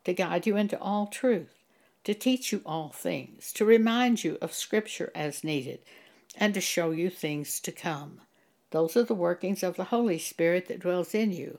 to 0.04 0.12
guide 0.12 0.46
you 0.46 0.56
into 0.56 0.78
all 0.80 1.06
truth, 1.06 1.58
to 2.04 2.14
teach 2.14 2.52
you 2.52 2.62
all 2.64 2.88
things, 2.90 3.52
to 3.52 3.64
remind 3.64 4.24
you 4.24 4.38
of 4.40 4.52
Scripture 4.52 5.12
as 5.14 5.44
needed, 5.44 5.80
and 6.36 6.54
to 6.54 6.60
show 6.60 6.90
you 6.90 7.10
things 7.10 7.60
to 7.60 7.72
come. 7.72 8.20
Those 8.70 8.96
are 8.96 9.02
the 9.02 9.14
workings 9.14 9.62
of 9.62 9.76
the 9.76 9.84
Holy 9.84 10.18
Spirit 10.18 10.66
that 10.68 10.80
dwells 10.80 11.14
in 11.14 11.30
you. 11.30 11.58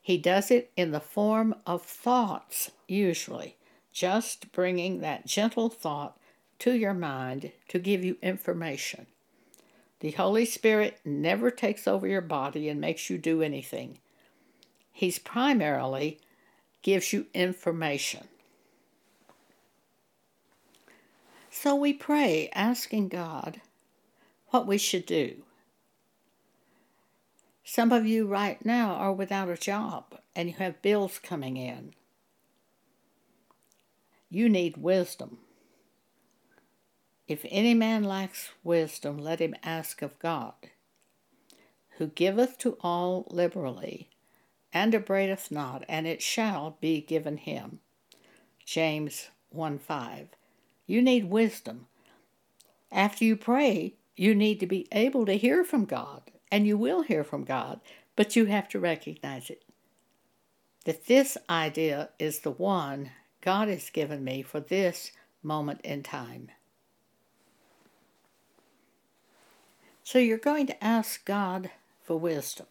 He 0.00 0.16
does 0.16 0.50
it 0.50 0.70
in 0.76 0.90
the 0.90 1.00
form 1.00 1.54
of 1.66 1.82
thoughts, 1.82 2.70
usually, 2.88 3.56
just 3.92 4.50
bringing 4.50 5.00
that 5.00 5.26
gentle 5.26 5.68
thought 5.68 6.18
to 6.60 6.72
your 6.72 6.94
mind 6.94 7.52
to 7.68 7.78
give 7.78 8.02
you 8.02 8.16
information. 8.22 9.06
The 10.00 10.12
Holy 10.12 10.46
Spirit 10.46 10.98
never 11.04 11.50
takes 11.50 11.86
over 11.86 12.06
your 12.06 12.22
body 12.22 12.68
and 12.68 12.80
makes 12.80 13.10
you 13.10 13.18
do 13.18 13.42
anything. 13.42 13.98
He's 14.92 15.18
primarily 15.18 16.18
gives 16.82 17.12
you 17.12 17.26
information. 17.34 18.26
So 21.50 21.74
we 21.74 21.92
pray 21.92 22.48
asking 22.54 23.08
God 23.08 23.60
what 24.48 24.66
we 24.66 24.78
should 24.78 25.04
do. 25.04 25.42
Some 27.64 27.92
of 27.92 28.06
you 28.06 28.26
right 28.26 28.64
now 28.64 28.94
are 28.94 29.12
without 29.12 29.48
a 29.48 29.56
job 29.56 30.18
and 30.34 30.48
you 30.48 30.54
have 30.56 30.82
bills 30.82 31.18
coming 31.18 31.56
in. 31.56 31.92
You 34.30 34.48
need 34.48 34.76
wisdom. 34.76 35.38
If 37.30 37.46
any 37.48 37.74
man 37.74 38.02
lacks 38.02 38.50
wisdom, 38.64 39.16
let 39.16 39.38
him 39.38 39.54
ask 39.62 40.02
of 40.02 40.18
God, 40.18 40.54
who 41.90 42.08
giveth 42.08 42.58
to 42.58 42.76
all 42.80 43.24
liberally, 43.30 44.10
and 44.72 44.92
upbraideth 44.96 45.48
not, 45.48 45.84
and 45.88 46.08
it 46.08 46.22
shall 46.22 46.76
be 46.80 47.00
given 47.00 47.36
him. 47.36 47.78
James 48.66 49.28
1 49.50 49.78
5. 49.78 50.30
You 50.88 51.00
need 51.00 51.30
wisdom. 51.30 51.86
After 52.90 53.24
you 53.24 53.36
pray, 53.36 53.94
you 54.16 54.34
need 54.34 54.58
to 54.58 54.66
be 54.66 54.88
able 54.90 55.24
to 55.26 55.38
hear 55.38 55.62
from 55.62 55.84
God, 55.84 56.32
and 56.50 56.66
you 56.66 56.76
will 56.76 57.02
hear 57.02 57.22
from 57.22 57.44
God, 57.44 57.78
but 58.16 58.34
you 58.34 58.46
have 58.46 58.68
to 58.70 58.80
recognize 58.80 59.50
it. 59.50 59.62
That 60.84 61.06
this 61.06 61.38
idea 61.48 62.08
is 62.18 62.40
the 62.40 62.50
one 62.50 63.12
God 63.40 63.68
has 63.68 63.88
given 63.88 64.24
me 64.24 64.42
for 64.42 64.58
this 64.58 65.12
moment 65.44 65.80
in 65.84 66.02
time. 66.02 66.50
So 70.10 70.18
you're 70.18 70.38
going 70.38 70.66
to 70.66 70.84
ask 70.84 71.24
God 71.24 71.70
for 72.02 72.18
wisdom. 72.18 72.66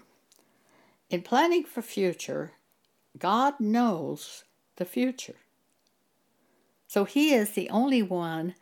In 1.10 1.22
planning 1.22 1.64
for 1.64 1.82
future, 1.82 2.52
God 3.18 3.62
knows 3.62 4.44
the 4.76 4.84
future. 4.84 5.38
So 6.86 7.06
He 7.06 7.34
is 7.34 7.52
the 7.52 7.70
only 7.70 8.02
one 8.02 8.56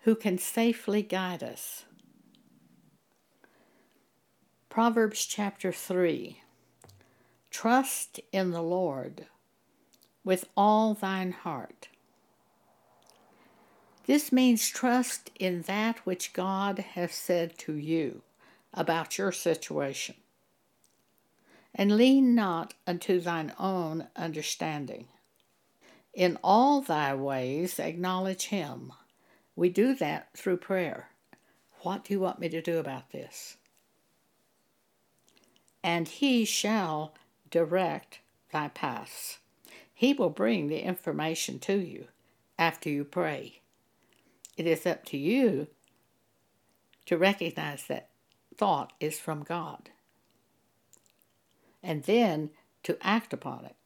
who 0.00 0.16
can 0.16 0.36
safely 0.36 1.00
guide 1.00 1.44
us. 1.44 1.84
Proverbs 4.68 5.26
chapter 5.26 5.70
3 5.70 6.42
Trust 7.52 8.18
in 8.32 8.50
the 8.50 8.64
Lord 8.64 9.26
with 10.24 10.48
all 10.56 10.94
thine 10.94 11.30
heart. 11.30 11.86
This 14.06 14.30
means 14.30 14.68
trust 14.68 15.30
in 15.38 15.62
that 15.62 15.98
which 16.04 16.34
God 16.34 16.78
has 16.78 17.12
said 17.12 17.56
to 17.58 17.74
you 17.74 18.22
about 18.72 19.16
your 19.16 19.32
situation. 19.32 20.16
And 21.74 21.96
lean 21.96 22.34
not 22.34 22.74
unto 22.86 23.18
thine 23.18 23.52
own 23.58 24.08
understanding. 24.14 25.08
In 26.12 26.38
all 26.44 26.82
thy 26.82 27.14
ways 27.14 27.78
acknowledge 27.78 28.46
him. 28.46 28.92
We 29.56 29.70
do 29.70 29.94
that 29.94 30.28
through 30.36 30.58
prayer. 30.58 31.08
What 31.80 32.04
do 32.04 32.14
you 32.14 32.20
want 32.20 32.38
me 32.38 32.48
to 32.50 32.62
do 32.62 32.78
about 32.78 33.10
this? 33.10 33.56
And 35.82 36.08
he 36.08 36.44
shall 36.44 37.14
direct 37.50 38.20
thy 38.52 38.68
paths. 38.68 39.38
He 39.92 40.12
will 40.12 40.30
bring 40.30 40.68
the 40.68 40.80
information 40.80 41.58
to 41.60 41.78
you 41.78 42.08
after 42.58 42.88
you 42.88 43.04
pray. 43.04 43.60
It 44.56 44.66
is 44.66 44.86
up 44.86 45.04
to 45.06 45.16
you 45.16 45.68
to 47.06 47.18
recognize 47.18 47.86
that 47.86 48.08
thought 48.56 48.92
is 49.00 49.18
from 49.18 49.42
God 49.42 49.90
and 51.82 52.02
then 52.04 52.50
to 52.84 52.96
act 53.02 53.32
upon 53.32 53.64
it 53.64 53.76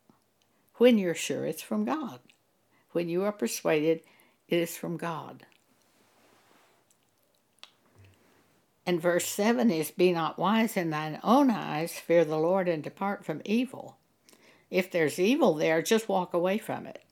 when 0.75 0.99
you're 0.99 1.15
sure 1.15 1.45
it's 1.45 1.63
from 1.63 1.85
God. 1.85 2.21
When 2.93 3.09
you 3.09 3.25
are 3.25 3.33
persuaded 3.33 4.03
it 4.49 4.59
is 4.59 4.77
from 4.77 4.97
God. 4.97 5.45
And 8.87 9.03
verse 9.03 9.27
7 9.27 9.71
is 9.71 9.91
Be 9.91 10.13
not 10.13 10.39
wise 10.39 10.77
in 10.77 10.89
thine 10.89 11.21
own 11.23 11.51
eyes, 11.51 11.93
fear 11.93 12.25
the 12.25 12.39
Lord, 12.39 12.69
and 12.69 12.83
depart 12.83 13.25
from 13.25 13.43
evil. 13.45 13.99
If 14.71 14.91
there's 14.91 15.19
evil 15.19 15.55
there, 15.55 15.83
just 15.83 16.09
walk 16.09 16.33
away 16.33 16.57
from 16.57 16.87
it. 16.87 17.03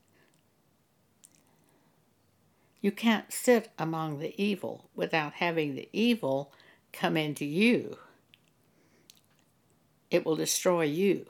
You 2.81 2.93
can't 2.93 3.33
sit 3.33 3.71
among 3.79 4.19
the 4.19 4.41
evil 4.41 4.89
without 4.95 5.35
having 5.35 5.75
the 5.75 5.89
evil 5.93 6.53
come 6.93 7.17
into 7.17 7.45
you. 7.45 7.99
It 10.11 10.25
will 10.25 10.37
destroy 10.37 10.85
you. 10.85 11.27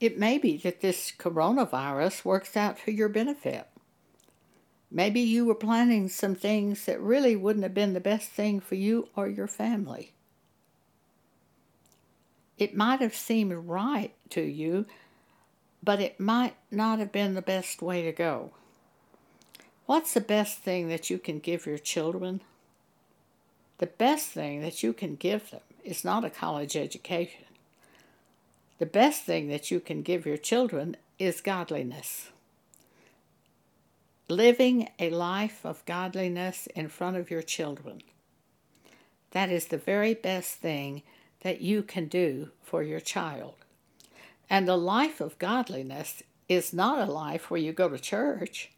It 0.00 0.18
may 0.18 0.38
be 0.38 0.56
that 0.58 0.80
this 0.80 1.12
coronavirus 1.16 2.24
works 2.24 2.56
out 2.56 2.78
for 2.78 2.90
your 2.90 3.10
benefit. 3.10 3.66
Maybe 4.90 5.20
you 5.20 5.44
were 5.44 5.54
planning 5.54 6.08
some 6.08 6.34
things 6.34 6.86
that 6.86 7.00
really 7.00 7.36
wouldn't 7.36 7.62
have 7.62 7.74
been 7.74 7.92
the 7.92 8.00
best 8.00 8.30
thing 8.30 8.60
for 8.60 8.74
you 8.74 9.08
or 9.14 9.28
your 9.28 9.46
family. 9.46 10.14
It 12.56 12.74
might 12.74 13.00
have 13.00 13.14
seemed 13.14 13.52
right 13.52 14.14
to 14.30 14.42
you 14.42 14.86
but 15.82 16.00
it 16.00 16.20
might 16.20 16.54
not 16.70 16.98
have 16.98 17.12
been 17.12 17.34
the 17.34 17.42
best 17.42 17.80
way 17.82 18.02
to 18.02 18.12
go. 18.12 18.50
What's 19.86 20.14
the 20.14 20.20
best 20.20 20.58
thing 20.58 20.88
that 20.88 21.10
you 21.10 21.18
can 21.18 21.38
give 21.38 21.66
your 21.66 21.78
children? 21.78 22.42
The 23.78 23.86
best 23.86 24.28
thing 24.28 24.60
that 24.60 24.82
you 24.82 24.92
can 24.92 25.16
give 25.16 25.50
them 25.50 25.60
is 25.84 26.04
not 26.04 26.24
a 26.24 26.30
college 26.30 26.76
education. 26.76 27.44
the 28.78 28.86
best 28.86 29.24
thing 29.24 29.48
that 29.48 29.70
you 29.70 29.78
can 29.78 30.00
give 30.00 30.24
your 30.24 30.38
children 30.38 30.96
is 31.18 31.42
godliness. 31.42 32.30
Living 34.28 34.88
a 34.98 35.10
life 35.10 35.60
of 35.66 35.84
godliness 35.84 36.66
in 36.74 36.88
front 36.88 37.16
of 37.18 37.30
your 37.30 37.42
children. 37.42 38.00
That 39.32 39.50
is 39.50 39.66
the 39.66 39.76
very 39.76 40.14
best 40.14 40.54
thing 40.56 41.02
that 41.42 41.60
you 41.60 41.82
can 41.82 42.06
do 42.06 42.50
for 42.62 42.82
your 42.82 43.00
child. 43.00 43.54
And 44.50 44.66
the 44.66 44.76
life 44.76 45.20
of 45.20 45.38
godliness 45.38 46.24
is 46.48 46.72
not 46.72 46.98
a 46.98 47.10
life 47.10 47.50
where 47.50 47.60
you 47.60 47.72
go 47.72 47.88
to 47.88 47.98
church 47.98 48.72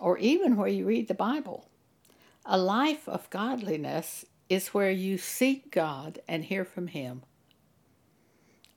or 0.00 0.18
even 0.18 0.56
where 0.56 0.68
you 0.68 0.84
read 0.84 1.06
the 1.06 1.14
Bible. 1.14 1.68
A 2.44 2.58
life 2.58 3.08
of 3.08 3.30
godliness 3.30 4.24
is 4.48 4.68
where 4.68 4.90
you 4.90 5.16
seek 5.16 5.70
God 5.70 6.18
and 6.26 6.44
hear 6.44 6.64
from 6.64 6.88
Him 6.88 7.22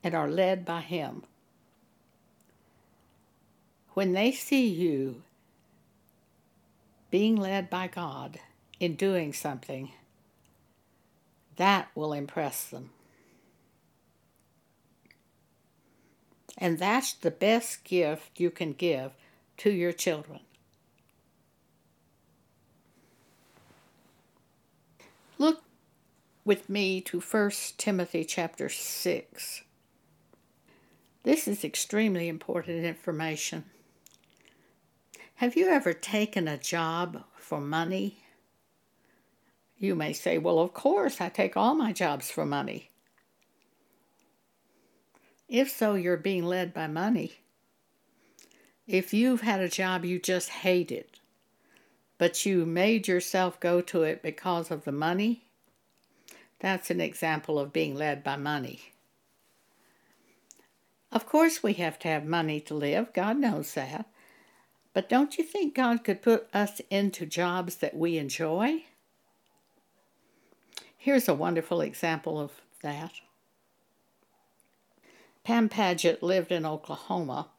and 0.04 0.14
are 0.14 0.30
led 0.30 0.66
by 0.66 0.82
Him. 0.82 1.24
When 3.94 4.14
they 4.14 4.32
see 4.32 4.68
you 4.68 5.24
being 7.10 7.36
led 7.36 7.70
by 7.70 7.88
God 7.88 8.40
in 8.80 8.96
doing 8.96 9.34
something, 9.34 9.92
that 11.56 11.90
will 11.96 12.14
impress 12.14 12.66
them. 12.66 12.92
And 16.62 16.78
that's 16.78 17.14
the 17.14 17.32
best 17.32 17.84
gift 17.84 18.40
you 18.40 18.52
can 18.52 18.74
give 18.74 19.14
to 19.58 19.72
your 19.72 19.92
children. 19.92 20.42
Look 25.40 25.64
with 26.46 26.70
me 26.70 27.02
to 27.02 27.20
1 27.20 27.52
Timothy 27.80 28.24
chapter 28.24 28.70
6. 28.70 29.64
This 31.24 31.48
is 31.48 31.64
extremely 31.64 32.28
important 32.28 32.86
information. 32.86 33.66
Have 35.36 35.56
you 35.56 35.68
ever 35.68 35.94
taken 35.94 36.48
a 36.48 36.60
job 36.60 37.24
for 37.38 37.60
money? 37.60 38.24
You 39.80 39.96
may 39.96 40.14
say, 40.14 40.38
Well, 40.38 40.60
of 40.60 40.74
course, 40.74 41.20
I 41.20 41.30
take 41.30 41.58
all 41.58 41.74
my 41.74 41.92
jobs 41.92 42.30
for 42.30 42.46
money. 42.46 42.91
If 45.52 45.70
so, 45.70 45.96
you're 45.96 46.16
being 46.16 46.46
led 46.46 46.74
by 46.74 46.88
money. 46.88 47.34
If 48.88 49.14
you've 49.14 49.42
had 49.42 49.60
a 49.60 49.68
job 49.68 50.06
you 50.06 50.18
just 50.18 50.48
hated, 50.48 51.20
but 52.18 52.46
you 52.46 52.66
made 52.66 53.06
yourself 53.06 53.60
go 53.60 53.82
to 53.82 54.04
it 54.04 54.24
because 54.24 54.72
of 54.72 54.86
the 54.86 54.94
money, 54.94 55.44
that's 56.60 56.90
an 56.90 57.02
example 57.02 57.60
of 57.60 57.74
being 57.74 57.96
led 57.96 58.24
by 58.24 58.38
money. 58.38 58.94
Of 61.12 61.26
course, 61.26 61.62
we 61.62 61.74
have 61.74 62.00
to 62.00 62.08
have 62.08 62.24
money 62.24 62.62
to 62.62 62.74
live. 62.74 63.12
God 63.12 63.36
knows 63.36 63.74
that. 63.74 64.06
But 64.94 65.10
don't 65.10 65.38
you 65.38 65.44
think 65.44 65.76
God 65.76 66.06
could 66.06 66.22
put 66.22 66.48
us 66.54 66.80
into 66.90 67.26
jobs 67.26 67.76
that 67.78 67.98
we 67.98 68.18
enjoy? 68.18 68.86
Here's 70.98 71.28
a 71.28 71.34
wonderful 71.34 71.82
example 71.82 72.40
of 72.40 72.52
that. 72.84 73.12
Pam 75.52 75.68
Paget 75.68 76.24
lived 76.24 76.50
in 76.54 76.66
Oklahoma, 76.66 77.50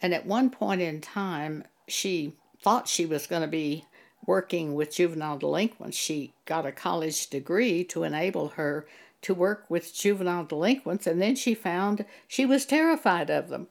and 0.00 0.14
at 0.14 0.24
one 0.24 0.50
point 0.50 0.80
in 0.80 1.00
time, 1.00 1.64
she 1.88 2.34
thought 2.62 2.86
she 2.86 3.04
was 3.04 3.26
going 3.26 3.42
to 3.42 3.48
be 3.48 3.86
working 4.24 4.72
with 4.72 4.94
juvenile 4.94 5.36
delinquents. 5.36 5.96
She 5.96 6.34
got 6.44 6.64
a 6.64 6.70
college 6.70 7.28
degree 7.28 7.82
to 7.86 8.04
enable 8.04 8.50
her 8.50 8.86
to 9.22 9.34
work 9.34 9.64
with 9.68 9.92
juvenile 9.92 10.44
delinquents, 10.44 11.08
and 11.08 11.20
then 11.20 11.34
she 11.34 11.54
found 11.54 12.04
she 12.28 12.46
was 12.46 12.64
terrified 12.64 13.30
of 13.30 13.48
them. 13.48 13.66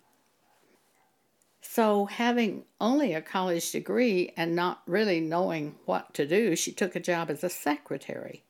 So, 1.62 2.08
having 2.08 2.66
only 2.82 3.14
a 3.14 3.22
college 3.22 3.72
degree 3.72 4.34
and 4.36 4.58
not 4.58 4.82
really 4.86 5.22
knowing 5.22 5.76
what 5.86 6.14
to 6.16 6.28
do, 6.28 6.54
she 6.58 6.74
took 6.74 6.98
a 6.98 7.00
job 7.00 7.30
as 7.30 7.46
a 7.46 7.50
secretary. 7.50 8.44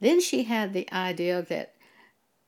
Then 0.00 0.22
she 0.22 0.44
had 0.44 0.72
the 0.72 0.90
idea 0.90 1.42
that 1.42 1.74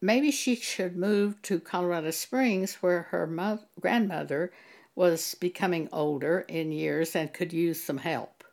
maybe 0.01 0.31
she 0.31 0.55
should 0.55 0.97
move 0.97 1.41
to 1.43 1.61
Colorado 1.61 2.11
Springs, 2.11 2.77
where 2.77 3.03
her 3.11 3.27
mo- 3.27 3.65
grandmother 3.81 4.53
was 4.95 5.35
becoming 5.35 5.89
older 5.93 6.41
in 6.49 6.73
years 6.73 7.15
and 7.15 7.33
could 7.33 7.53
use 7.53 7.83
some 7.83 7.99
help. 7.99 8.45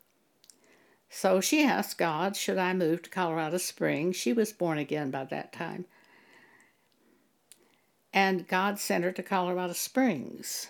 So 1.10 1.40
she 1.40 1.64
asked 1.64 1.98
God, 1.98 2.36
Should 2.36 2.58
I 2.58 2.74
move 2.74 3.04
to 3.04 3.10
Colorado 3.10 3.58
Springs? 3.58 4.16
She 4.16 4.34
was 4.34 4.52
born 4.52 4.78
again 4.78 5.12
by 5.12 5.24
that 5.26 5.54
time. 5.54 5.86
And 8.14 8.48
God 8.48 8.80
sent 8.80 9.04
her 9.04 9.12
to 9.12 9.24
Colorado 9.24 9.74
Springs. 9.74 10.68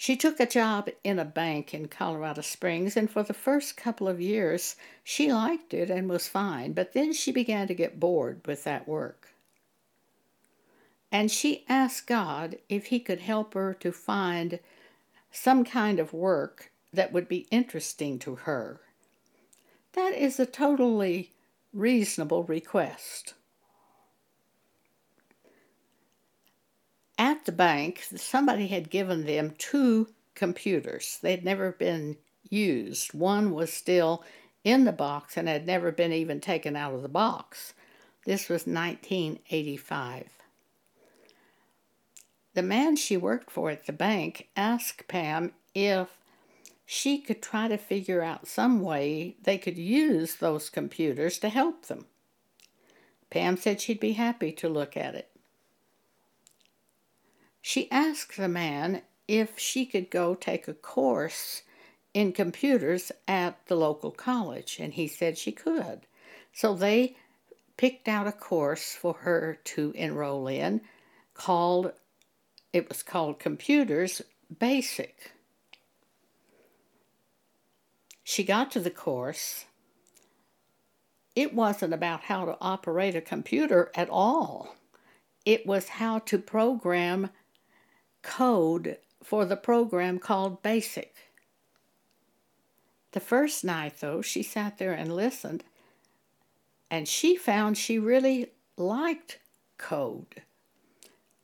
She 0.00 0.16
took 0.16 0.38
a 0.38 0.46
job 0.46 0.88
in 1.02 1.18
a 1.18 1.24
bank 1.24 1.74
in 1.74 1.88
Colorado 1.88 2.40
Springs, 2.40 2.96
and 2.96 3.10
for 3.10 3.24
the 3.24 3.34
first 3.34 3.76
couple 3.76 4.06
of 4.06 4.20
years 4.20 4.76
she 5.02 5.32
liked 5.32 5.74
it 5.74 5.90
and 5.90 6.08
was 6.08 6.28
fine, 6.28 6.72
but 6.72 6.92
then 6.92 7.12
she 7.12 7.32
began 7.32 7.66
to 7.66 7.74
get 7.74 7.98
bored 7.98 8.46
with 8.46 8.62
that 8.62 8.86
work. 8.86 9.30
And 11.10 11.32
she 11.32 11.64
asked 11.68 12.06
God 12.06 12.58
if 12.68 12.86
He 12.86 13.00
could 13.00 13.18
help 13.18 13.54
her 13.54 13.74
to 13.80 13.90
find 13.90 14.60
some 15.32 15.64
kind 15.64 15.98
of 15.98 16.12
work 16.12 16.70
that 16.92 17.12
would 17.12 17.26
be 17.26 17.48
interesting 17.50 18.20
to 18.20 18.36
her. 18.36 18.80
That 19.94 20.12
is 20.12 20.38
a 20.38 20.46
totally 20.46 21.32
reasonable 21.72 22.44
request. 22.44 23.34
At 27.18 27.44
the 27.44 27.52
bank, 27.52 28.04
somebody 28.16 28.68
had 28.68 28.90
given 28.90 29.26
them 29.26 29.54
two 29.58 30.08
computers. 30.34 31.18
They'd 31.20 31.44
never 31.44 31.72
been 31.72 32.16
used. 32.48 33.12
One 33.12 33.52
was 33.52 33.72
still 33.72 34.24
in 34.64 34.84
the 34.84 34.92
box 34.92 35.36
and 35.36 35.48
had 35.48 35.66
never 35.66 35.90
been 35.90 36.12
even 36.12 36.40
taken 36.40 36.76
out 36.76 36.94
of 36.94 37.02
the 37.02 37.08
box. 37.08 37.74
This 38.24 38.48
was 38.48 38.66
1985. 38.66 40.28
The 42.54 42.62
man 42.62 42.96
she 42.96 43.16
worked 43.16 43.50
for 43.50 43.70
at 43.70 43.86
the 43.86 43.92
bank 43.92 44.48
asked 44.56 45.08
Pam 45.08 45.52
if 45.74 46.08
she 46.84 47.18
could 47.18 47.42
try 47.42 47.68
to 47.68 47.76
figure 47.76 48.22
out 48.22 48.48
some 48.48 48.80
way 48.80 49.36
they 49.42 49.58
could 49.58 49.78
use 49.78 50.36
those 50.36 50.70
computers 50.70 51.38
to 51.38 51.48
help 51.48 51.86
them. 51.86 52.06
Pam 53.30 53.56
said 53.56 53.80
she'd 53.80 54.00
be 54.00 54.12
happy 54.12 54.52
to 54.52 54.68
look 54.68 54.96
at 54.96 55.14
it. 55.14 55.30
She 57.68 57.90
asked 57.90 58.38
the 58.38 58.48
man 58.48 59.02
if 59.28 59.58
she 59.58 59.84
could 59.84 60.08
go 60.08 60.34
take 60.34 60.68
a 60.68 60.72
course 60.72 61.64
in 62.14 62.32
computers 62.32 63.12
at 63.28 63.58
the 63.66 63.76
local 63.76 64.10
college, 64.10 64.78
and 64.80 64.94
he 64.94 65.06
said 65.06 65.36
she 65.36 65.52
could. 65.52 66.06
So 66.50 66.74
they 66.74 67.18
picked 67.76 68.08
out 68.08 68.26
a 68.26 68.32
course 68.32 68.94
for 68.94 69.12
her 69.12 69.58
to 69.64 69.92
enroll 69.94 70.48
in 70.48 70.80
called 71.34 71.92
it 72.72 72.88
was 72.88 73.02
called 73.02 73.38
Computers 73.38 74.22
Basic. 74.58 75.32
She 78.24 78.44
got 78.44 78.70
to 78.70 78.80
the 78.80 78.90
course. 78.90 79.66
It 81.36 81.52
wasn't 81.52 81.92
about 81.92 82.22
how 82.22 82.46
to 82.46 82.56
operate 82.62 83.14
a 83.14 83.20
computer 83.20 83.92
at 83.94 84.08
all. 84.08 84.74
It 85.44 85.66
was 85.66 85.90
how 85.90 86.20
to 86.20 86.38
program 86.38 87.28
code 88.28 88.98
for 89.22 89.46
the 89.46 89.56
program 89.56 90.18
called 90.18 90.62
BASIC. 90.62 91.14
The 93.12 93.20
first 93.20 93.64
night, 93.64 94.00
though, 94.00 94.20
she 94.20 94.42
sat 94.42 94.76
there 94.76 94.92
and 94.92 95.16
listened, 95.16 95.64
and 96.90 97.08
she 97.08 97.36
found 97.36 97.78
she 97.78 97.98
really 97.98 98.50
liked 98.76 99.38
code. 99.78 100.42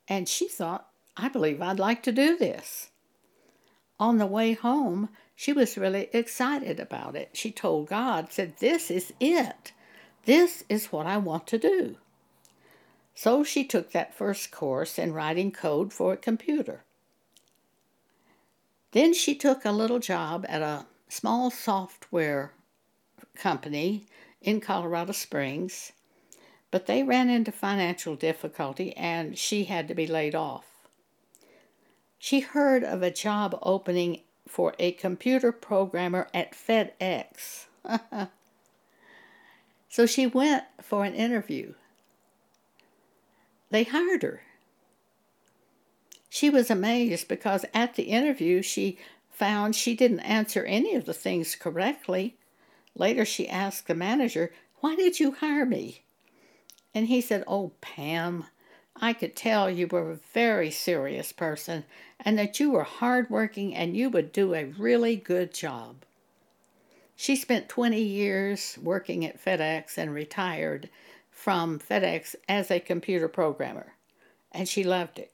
And 0.07 0.29
she 0.29 0.47
thought, 0.47 0.87
I 1.17 1.27
believe 1.27 1.59
I'd 1.59 1.79
like 1.79 2.03
to 2.03 2.11
do 2.11 2.37
this. 2.37 2.91
On 3.99 4.19
the 4.19 4.27
way 4.27 4.53
home, 4.53 5.09
she 5.35 5.53
was 5.53 5.79
really 5.79 6.09
excited 6.13 6.79
about 6.79 7.15
it. 7.15 7.29
She 7.33 7.51
told 7.51 7.89
God, 7.89 8.31
said, 8.31 8.57
This 8.59 8.91
is 8.91 9.11
it. 9.19 9.71
This 10.25 10.63
is 10.69 10.91
what 10.91 11.07
I 11.07 11.17
want 11.17 11.47
to 11.47 11.57
do. 11.57 11.97
So 13.15 13.45
she 13.45 13.63
took 13.63 13.91
that 13.91 14.13
first 14.13 14.51
course 14.51 14.99
in 14.99 15.13
writing 15.13 15.51
code 15.51 15.93
for 15.93 16.13
a 16.13 16.17
computer. 16.17 16.83
Then 18.91 19.13
she 19.13 19.35
took 19.35 19.63
a 19.63 19.71
little 19.71 19.99
job 19.99 20.45
at 20.47 20.61
a 20.61 20.85
small 21.07 21.49
software 21.49 22.51
company 23.35 24.05
in 24.41 24.59
Colorado 24.59 25.13
Springs, 25.13 25.93
but 26.71 26.87
they 26.87 27.03
ran 27.03 27.29
into 27.29 27.51
financial 27.51 28.15
difficulty 28.15 28.95
and 28.95 29.37
she 29.37 29.63
had 29.63 29.87
to 29.87 29.95
be 29.95 30.07
laid 30.07 30.35
off. 30.35 30.65
She 32.19 32.41
heard 32.41 32.83
of 32.83 33.01
a 33.01 33.11
job 33.11 33.57
opening 33.61 34.21
for 34.47 34.73
a 34.77 34.91
computer 34.91 35.51
programmer 35.51 36.27
at 36.33 36.53
FedEx. 36.53 37.65
so 39.89 40.05
she 40.05 40.27
went 40.27 40.63
for 40.81 41.05
an 41.05 41.13
interview. 41.13 41.73
They 43.75 43.83
hired 43.83 44.23
her. 44.23 44.41
She 46.29 46.49
was 46.49 46.71
amazed 46.71 47.27
because 47.27 47.65
at 47.73 47.95
the 47.95 48.03
interview 48.03 48.61
she 48.61 48.97
found 49.29 49.75
she 49.75 49.95
didn't 49.95 50.21
answer 50.21 50.63
any 50.63 50.95
of 50.95 51.03
the 51.03 51.13
things 51.13 51.55
correctly. 51.55 52.37
Later 52.95 53.25
she 53.25 53.49
asked 53.49 53.87
the 53.87 53.93
manager, 53.93 54.53
Why 54.79 54.95
did 54.95 55.19
you 55.19 55.33
hire 55.33 55.65
me? 55.65 56.03
And 56.93 57.07
he 57.07 57.19
said, 57.19 57.43
Oh, 57.47 57.73
Pam, 57.81 58.45
I 58.95 59.11
could 59.11 59.35
tell 59.35 59.69
you 59.69 59.87
were 59.87 60.11
a 60.11 60.19
very 60.33 60.71
serious 60.71 61.33
person 61.33 61.83
and 62.21 62.39
that 62.39 62.61
you 62.61 62.71
were 62.71 62.83
hardworking 62.83 63.75
and 63.75 63.97
you 63.97 64.09
would 64.09 64.31
do 64.31 64.53
a 64.53 64.63
really 64.65 65.17
good 65.17 65.53
job. 65.53 66.05
She 67.17 67.35
spent 67.35 67.67
20 67.67 68.01
years 68.01 68.77
working 68.81 69.25
at 69.25 69.43
FedEx 69.43 69.97
and 69.97 70.13
retired 70.13 70.89
from 71.35 71.77
FedEx 71.77 72.33
as 72.47 72.71
a 72.71 72.79
computer 72.79 73.27
programmer, 73.27 73.93
and 74.53 74.67
she 74.67 74.83
loved 74.83 75.19
it. 75.19 75.33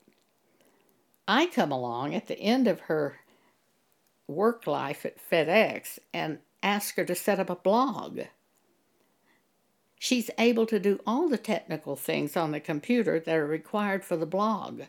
I 1.27 1.45
come 1.45 1.71
along 1.71 2.15
at 2.15 2.27
the 2.27 2.39
end 2.39 2.67
of 2.67 2.81
her 2.81 3.19
work 4.27 4.65
life 4.65 5.05
at 5.05 5.17
FedEx 5.29 5.99
and 6.11 6.39
ask 6.63 6.95
her 6.95 7.05
to 7.05 7.15
set 7.15 7.39
up 7.39 7.51
a 7.51 7.55
blog. 7.55 8.21
She's 9.99 10.31
able 10.39 10.65
to 10.65 10.79
do 10.79 10.99
all 11.05 11.29
the 11.29 11.37
technical 11.37 11.95
things 11.95 12.35
on 12.35 12.51
the 12.51 12.59
computer 12.59 13.19
that 13.19 13.35
are 13.35 13.45
required 13.45 14.03
for 14.03 14.17
the 14.17 14.25
blog. 14.25 14.81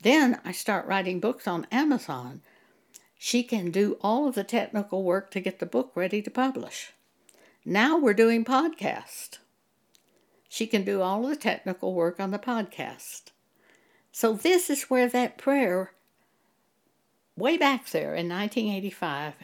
Then 0.00 0.40
I 0.42 0.52
start 0.52 0.86
writing 0.86 1.20
books 1.20 1.46
on 1.46 1.66
Amazon. 1.70 2.40
She 3.18 3.42
can 3.42 3.70
do 3.70 3.98
all 4.00 4.26
of 4.26 4.34
the 4.34 4.44
technical 4.44 5.04
work 5.04 5.30
to 5.32 5.40
get 5.40 5.58
the 5.58 5.66
book 5.66 5.92
ready 5.94 6.22
to 6.22 6.30
publish. 6.30 6.94
Now 7.62 7.98
we're 7.98 8.14
doing 8.14 8.42
podcast. 8.42 9.38
She 10.52 10.66
can 10.66 10.84
do 10.84 11.00
all 11.00 11.22
the 11.22 11.36
technical 11.36 11.94
work 11.94 12.18
on 12.18 12.32
the 12.32 12.38
podcast. 12.38 13.30
So 14.10 14.32
this 14.32 14.68
is 14.68 14.90
where 14.90 15.08
that 15.08 15.38
prayer 15.38 15.92
way 17.36 17.56
back 17.56 17.88
there 17.90 18.16
in 18.16 18.28
1985 18.28 19.34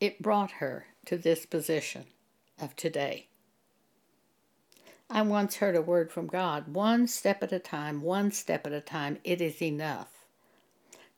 it 0.00 0.22
brought 0.22 0.52
her 0.52 0.86
to 1.04 1.18
this 1.18 1.44
position 1.44 2.06
of 2.58 2.74
today. 2.74 3.28
I 5.10 5.20
once 5.20 5.56
heard 5.56 5.76
a 5.76 5.82
word 5.82 6.10
from 6.10 6.26
God 6.26 6.68
one 6.68 7.06
step 7.06 7.42
at 7.42 7.52
a 7.52 7.58
time, 7.58 8.00
one 8.00 8.32
step 8.32 8.66
at 8.66 8.72
a 8.72 8.80
time, 8.80 9.18
it 9.24 9.42
is 9.42 9.60
enough. 9.60 10.24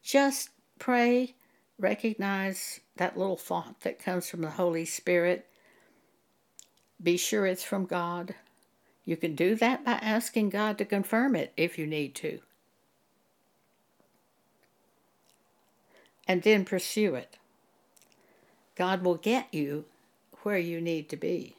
Just 0.03 0.51
pray, 0.81 1.37
recognize 1.79 2.81
that 2.97 3.17
little 3.17 3.37
thought 3.37 3.83
that 3.83 4.03
comes 4.03 4.29
from 4.29 4.41
the 4.41 4.51
Holy 4.51 4.85
Spirit. 4.85 5.47
Be 7.01 7.17
sure 7.17 7.47
it's 7.47 7.63
from 7.63 7.87
God. 7.87 8.35
You 9.07 9.17
can 9.17 9.37
do 9.37 9.55
that 9.55 9.85
by 9.85 9.93
asking 9.93 10.51
God 10.51 10.77
to 10.79 10.85
confirm 10.85 11.37
it 11.37 11.53
if 11.57 11.79
you 11.79 11.87
need 11.87 12.15
to. 12.17 12.41
And 16.29 16.43
then 16.43 16.65
pursue 16.65 17.15
it. 17.15 17.37
God 18.75 19.05
will 19.05 19.15
get 19.15 19.47
you 19.55 19.85
where 20.43 20.59
you 20.59 20.81
need 20.81 21.09
to 21.11 21.17
be. 21.17 21.57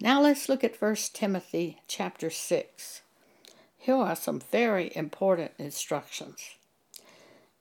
Now 0.00 0.22
let's 0.22 0.48
look 0.48 0.62
at 0.62 0.80
1 0.80 0.94
Timothy 1.12 1.80
chapter 1.88 2.30
6. 2.30 3.02
Here 3.76 3.96
are 3.96 4.16
some 4.16 4.40
very 4.40 4.92
important 4.94 5.52
instructions. 5.58 6.54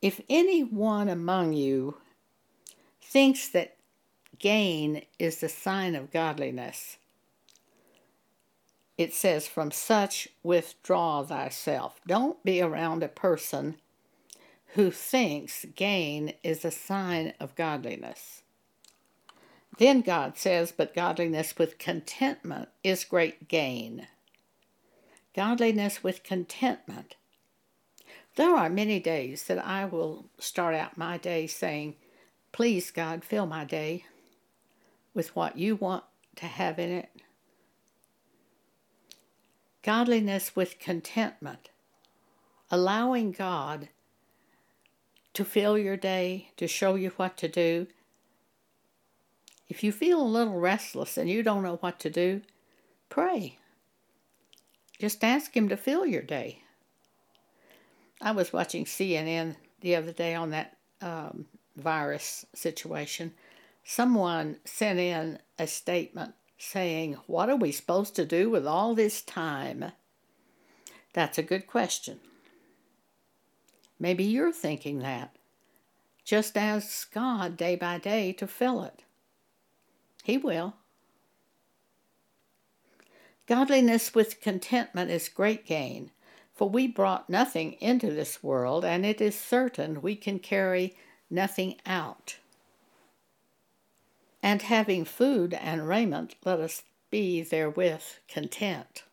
If 0.02 0.22
anyone 0.30 1.10
among 1.10 1.54
you 1.54 1.98
thinks 3.02 3.50
that 3.50 3.76
gain 4.38 5.04
is 5.18 5.40
the 5.40 5.50
sign 5.50 5.96
of 5.96 6.12
godliness, 6.12 6.98
it 8.98 9.14
says, 9.14 9.48
From 9.48 9.72
such 9.72 10.30
withdraw 10.44 11.24
thyself. 11.24 12.00
Don't 12.08 12.44
be 12.44 12.62
around 12.62 13.04
a 13.04 13.08
person 13.08 13.78
who 14.74 14.92
thinks 14.92 15.66
gain 15.76 16.34
is 16.44 16.66
a 16.66 16.72
sign 16.72 17.34
of 17.40 17.56
godliness. 17.56 18.42
Then 19.78 20.02
God 20.02 20.38
says, 20.38 20.72
But 20.72 20.96
godliness 20.96 21.58
with 21.58 21.78
contentment 21.78 22.70
is 22.84 23.04
great 23.04 23.48
gain. 23.48 24.08
Godliness 25.36 26.04
with 26.04 26.24
contentment. 26.24 27.16
There 28.36 28.56
are 28.56 28.70
many 28.70 29.00
days 29.00 29.44
that 29.46 29.64
I 29.64 29.86
will 29.86 30.26
start 30.40 30.76
out 30.76 30.98
my 30.98 31.18
day 31.18 31.48
saying, 31.48 31.96
Please, 32.52 32.92
God, 32.92 33.24
fill 33.24 33.46
my 33.46 33.64
day 33.64 34.06
with 35.14 35.36
what 35.36 35.58
you 35.58 35.76
want 35.76 36.04
to 36.36 36.46
have 36.46 36.80
in 36.80 36.92
it. 36.92 37.10
Godliness 39.84 40.56
with 40.56 40.80
contentment. 40.80 41.70
Allowing 42.72 43.32
God 43.32 43.90
to 45.34 45.46
fill 45.46 45.78
your 45.78 45.98
day, 45.98 46.50
to 46.58 46.68
show 46.68 46.96
you 46.96 47.12
what 47.18 47.38
to 47.38 47.48
do, 47.48 47.88
if 49.70 49.84
you 49.84 49.92
feel 49.92 50.22
a 50.22 50.24
little 50.24 50.60
restless 50.60 51.18
and 51.18 51.30
you 51.30 51.42
don't 51.42 51.64
know 51.64 51.78
what 51.78 52.00
to 52.02 52.10
do, 52.10 52.42
pray. 53.10 53.58
Just 55.00 55.24
ask 55.24 55.56
Him 55.56 55.70
to 55.70 55.78
fill 55.78 56.06
your 56.06 56.22
day. 56.22 56.60
I 58.22 58.32
was 58.32 58.54
watching 58.54 58.86
CNN 58.86 59.56
the 59.82 59.96
other 59.96 60.12
day 60.12 60.36
on 60.36 60.52
that 60.52 60.78
um, 61.02 61.46
virus 61.76 62.46
situation. 62.54 63.34
Someone 63.84 64.58
sent 64.64 65.00
in 65.00 65.40
a 65.60 65.68
statement 65.68 66.36
saying, 66.58 67.18
What 67.28 67.50
are 67.50 67.56
we 67.56 67.72
supposed 67.72 68.16
to 68.16 68.26
do 68.26 68.50
with 68.50 68.66
all 68.66 68.96
this 68.96 69.22
time? 69.22 69.92
That's 71.14 71.38
a 71.38 71.44
good 71.44 71.68
question. 71.68 72.20
Maybe 74.00 74.24
you're 74.24 74.52
thinking 74.52 75.00
that. 75.00 75.36
Just 76.26 76.58
ask 76.58 77.14
God 77.14 77.58
day 77.58 77.76
by 77.76 77.98
day 77.98 78.34
to 78.34 78.48
fill 78.48 78.84
it. 78.84 79.04
He 80.24 80.38
will. 80.38 80.76
Godliness 83.46 84.16
with 84.16 84.40
contentment 84.40 85.12
is 85.12 85.28
great 85.28 85.66
gain, 85.66 86.12
for 86.54 86.70
we 86.70 86.88
brought 86.88 87.30
nothing 87.30 87.74
into 87.74 88.12
this 88.12 88.42
world, 88.42 88.86
and 88.86 89.06
it 89.06 89.20
is 89.20 89.38
certain 89.38 90.02
we 90.02 90.16
can 90.16 90.40
carry 90.40 90.96
nothing 91.30 91.76
out. 91.86 92.38
And 94.44 94.62
having 94.62 95.06
food 95.06 95.56
and 95.56 95.88
raiment, 95.88 96.36
let 96.46 96.60
us 96.60 96.84
be 97.10 97.42
therewith 97.42 98.04
content. 98.28 99.04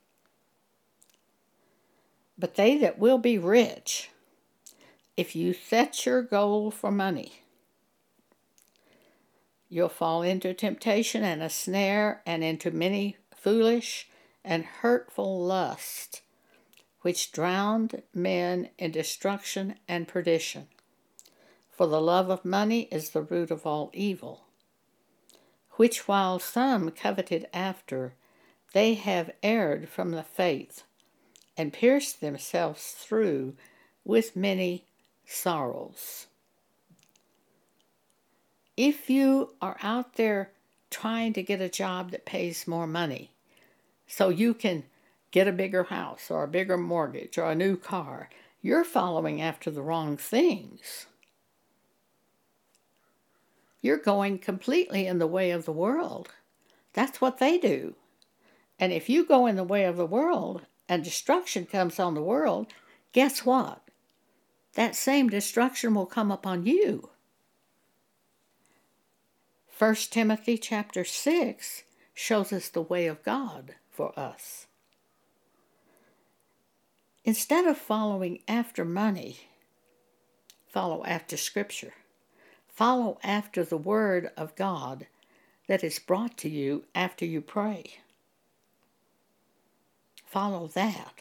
But 2.36 2.56
they 2.56 2.76
that 2.78 2.98
will 2.98 3.18
be 3.18 3.38
rich, 3.38 4.10
if 5.16 5.34
you 5.34 5.54
set 5.54 6.04
your 6.04 6.20
goal 6.20 6.70
for 6.70 6.90
money, 6.90 7.40
You'll 9.72 9.88
fall 9.88 10.22
into 10.22 10.52
temptation 10.52 11.22
and 11.22 11.40
a 11.40 11.48
snare, 11.48 12.22
and 12.26 12.42
into 12.42 12.72
many 12.72 13.16
foolish 13.36 14.08
and 14.44 14.64
hurtful 14.64 15.44
lusts, 15.46 16.22
which 17.02 17.30
drowned 17.30 18.02
men 18.12 18.70
in 18.78 18.90
destruction 18.90 19.76
and 19.86 20.08
perdition. 20.08 20.66
For 21.70 21.86
the 21.86 22.00
love 22.00 22.30
of 22.30 22.44
money 22.44 22.88
is 22.90 23.10
the 23.10 23.22
root 23.22 23.52
of 23.52 23.64
all 23.64 23.90
evil, 23.94 24.46
which 25.72 26.06
while 26.08 26.38
some 26.38 26.90
coveted 26.90 27.46
after, 27.52 28.14
they 28.72 28.94
have 28.94 29.30
erred 29.42 29.88
from 29.88 30.10
the 30.12 30.22
faith, 30.22 30.84
and 31.56 31.72
pierced 31.72 32.20
themselves 32.20 32.92
through 32.92 33.54
with 34.04 34.36
many 34.36 34.84
sorrows 35.26 36.26
if 38.80 39.10
you 39.10 39.54
are 39.60 39.76
out 39.82 40.14
there 40.14 40.52
trying 40.90 41.34
to 41.34 41.42
get 41.42 41.60
a 41.60 41.68
job 41.68 42.12
that 42.12 42.24
pays 42.24 42.66
more 42.66 42.86
money 42.86 43.30
so 44.06 44.30
you 44.30 44.54
can 44.54 44.84
get 45.30 45.46
a 45.46 45.52
bigger 45.52 45.84
house 45.84 46.30
or 46.30 46.44
a 46.44 46.48
bigger 46.48 46.78
mortgage 46.78 47.36
or 47.36 47.50
a 47.50 47.54
new 47.54 47.76
car, 47.76 48.30
you're 48.62 48.82
following 48.82 49.38
after 49.42 49.70
the 49.70 49.82
wrong 49.82 50.16
things. 50.16 51.04
You're 53.82 53.98
going 53.98 54.38
completely 54.38 55.06
in 55.06 55.18
the 55.18 55.26
way 55.26 55.50
of 55.50 55.64
the 55.64 55.72
world. 55.72 56.28
That's 56.92 57.20
what 57.20 57.38
they 57.38 57.58
do. 57.58 57.94
And 58.78 58.92
if 58.92 59.08
you 59.08 59.24
go 59.24 59.46
in 59.46 59.56
the 59.56 59.64
way 59.64 59.84
of 59.84 59.96
the 59.96 60.06
world 60.06 60.62
and 60.88 61.04
destruction 61.04 61.66
comes 61.66 61.98
on 61.98 62.14
the 62.14 62.22
world, 62.22 62.72
guess 63.12 63.44
what? 63.44 63.82
That 64.74 64.94
same 64.94 65.28
destruction 65.28 65.94
will 65.94 66.06
come 66.06 66.30
upon 66.30 66.66
you. 66.66 67.10
1 69.78 69.94
Timothy 70.10 70.58
chapter 70.58 71.04
6 71.04 71.82
shows 72.12 72.52
us 72.52 72.68
the 72.68 72.82
way 72.82 73.06
of 73.06 73.22
God 73.22 73.76
for 73.90 74.18
us. 74.18 74.66
Instead 77.24 77.66
of 77.66 77.78
following 77.78 78.40
after 78.46 78.84
money, 78.84 79.48
follow 80.68 81.04
after 81.04 81.36
Scripture. 81.36 81.94
Follow 82.80 83.18
after 83.22 83.62
the 83.62 83.76
Word 83.76 84.30
of 84.38 84.56
God 84.56 85.06
that 85.68 85.84
is 85.84 85.98
brought 85.98 86.38
to 86.38 86.48
you 86.48 86.86
after 86.94 87.26
you 87.26 87.42
pray. 87.42 87.98
Follow 90.24 90.66
that. 90.68 91.20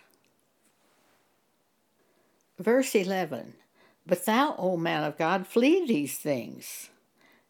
Verse 2.57 2.95
11 2.95 3.55
But 4.07 4.25
thou, 4.25 4.55
O 4.57 4.77
man 4.77 5.03
of 5.03 5.17
God, 5.17 5.45
flee 5.45 5.85
these 5.85 6.17
things 6.17 6.91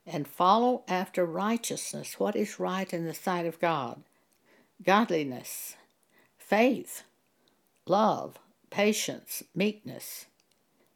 and 0.08 0.28
follow 0.28 0.82
after 0.88 1.24
righteousness. 1.24 2.20
What 2.20 2.36
is 2.36 2.60
right 2.60 2.92
in 2.92 3.06
the 3.06 3.14
sight 3.14 3.46
of 3.46 3.60
God? 3.60 4.02
Godliness, 4.84 5.76
faith, 6.36 7.04
love, 7.86 8.40
patience, 8.72 9.44
meekness. 9.54 10.26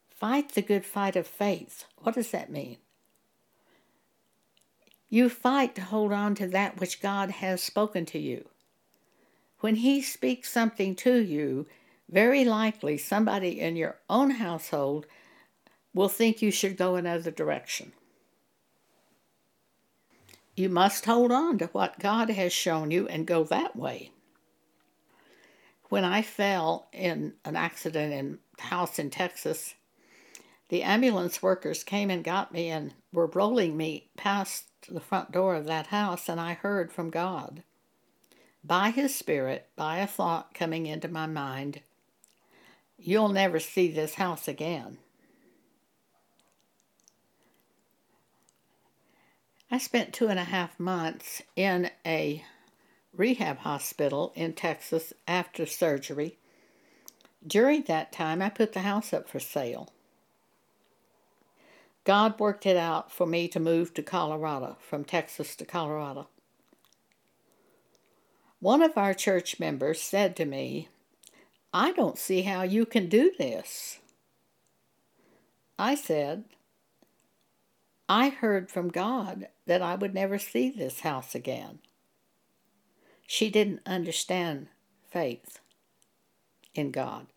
Fight 0.10 0.54
the 0.54 0.64
good 0.64 0.84
fight 0.84 1.16
of 1.16 1.28
faith. 1.28 1.86
What 2.00 2.16
does 2.16 2.32
that 2.32 2.50
mean? 2.50 2.78
You 5.14 5.30
fight 5.30 5.76
to 5.76 5.82
hold 5.84 6.12
on 6.12 6.34
to 6.34 6.48
that 6.48 6.80
which 6.80 7.00
God 7.00 7.30
has 7.30 7.62
spoken 7.62 8.04
to 8.08 8.18
you. 8.18 8.50
When 9.60 9.76
He 9.76 10.02
speaks 10.02 10.52
something 10.52 10.96
to 10.96 11.22
you, 11.22 11.68
very 12.10 12.44
likely 12.44 12.98
somebody 12.98 13.60
in 13.60 13.76
your 13.76 14.00
own 14.10 14.32
household 14.32 15.06
will 15.94 16.10
think 16.10 16.42
you 16.42 16.50
should 16.50 16.78
go 16.78 16.96
another 16.96 17.30
direction. 17.30 17.92
You 20.56 20.70
must 20.70 21.06
hold 21.06 21.32
on 21.32 21.60
to 21.60 21.68
what 21.68 22.00
God 22.00 22.32
has 22.32 22.52
shown 22.52 22.90
you 22.90 23.08
and 23.08 23.28
go 23.28 23.44
that 23.44 23.76
way. 23.76 24.10
When 25.90 26.04
I 26.04 26.24
fell 26.24 26.88
in 26.92 27.34
an 27.46 27.56
accident 27.56 28.14
in 28.14 28.40
a 28.58 28.62
house 28.64 28.98
in 28.98 29.12
Texas, 29.12 29.76
the 30.70 30.84
ambulance 30.84 31.42
workers 31.42 31.84
came 31.84 32.10
and 32.10 32.24
got 32.24 32.54
me 32.54 32.70
and 32.70 32.94
were 33.12 33.28
rolling 33.28 33.78
me 33.78 34.10
past 34.18 34.66
the 34.90 35.00
front 35.00 35.32
door 35.32 35.56
of 35.56 35.66
that 35.66 35.88
house, 35.88 36.28
and 36.28 36.40
I 36.40 36.54
heard 36.54 36.92
from 36.92 37.10
God. 37.10 37.64
By 38.64 38.92
His 38.92 39.14
Spirit, 39.14 39.68
by 39.76 39.98
a 39.98 40.08
thought 40.08 40.54
coming 40.54 40.86
into 40.86 41.08
my 41.08 41.26
mind, 41.26 41.82
you'll 42.98 43.30
never 43.30 43.60
see 43.60 43.92
this 43.92 44.16
house 44.16 44.48
again. 44.48 44.98
I 49.70 49.80
spent 49.80 50.14
two 50.14 50.28
and 50.28 50.40
a 50.40 50.44
half 50.44 50.80
months 50.80 51.42
in 51.56 51.90
a 52.06 52.46
rehab 53.12 53.58
hospital 53.60 54.32
in 54.36 54.54
Texas 54.54 55.14
after 55.28 55.66
surgery. 55.66 56.38
During 57.46 57.84
that 57.84 58.12
time, 58.12 58.42
I 58.42 58.50
put 58.50 58.74
the 58.74 58.82
house 58.82 59.14
up 59.14 59.28
for 59.28 59.40
sale. 59.40 59.90
God 62.04 62.40
worked 62.40 62.66
it 62.66 62.76
out 62.76 63.12
for 63.12 63.26
me 63.26 63.48
to 63.48 63.60
move 63.60 63.94
to 63.94 64.04
Colorado, 64.04 64.78
from 64.82 65.06
Texas 65.06 65.56
to 65.56 65.66
Colorado. 65.66 66.28
One 68.60 68.82
of 68.82 68.98
our 68.98 69.14
church 69.14 69.60
members 69.60 70.02
said 70.02 70.36
to 70.38 70.46
me, 70.46 70.90
I 71.74 71.92
don't 71.92 72.18
see 72.18 72.44
how 72.44 72.64
you 72.64 72.86
can 72.86 73.10
do 73.10 73.32
this. 73.38 74.00
I 75.80 75.96
said, 75.96 76.46
I 78.08 78.30
heard 78.30 78.70
from 78.70 78.90
God 78.90 79.48
that 79.66 79.82
I 79.82 79.96
would 79.96 80.14
never 80.14 80.38
see 80.38 80.70
this 80.70 81.00
house 81.02 81.34
again. 81.34 81.80
She 83.26 83.50
didn't 83.50 83.82
understand 83.86 84.68
faith 85.10 85.60
in 86.76 86.92
God. 86.92 87.28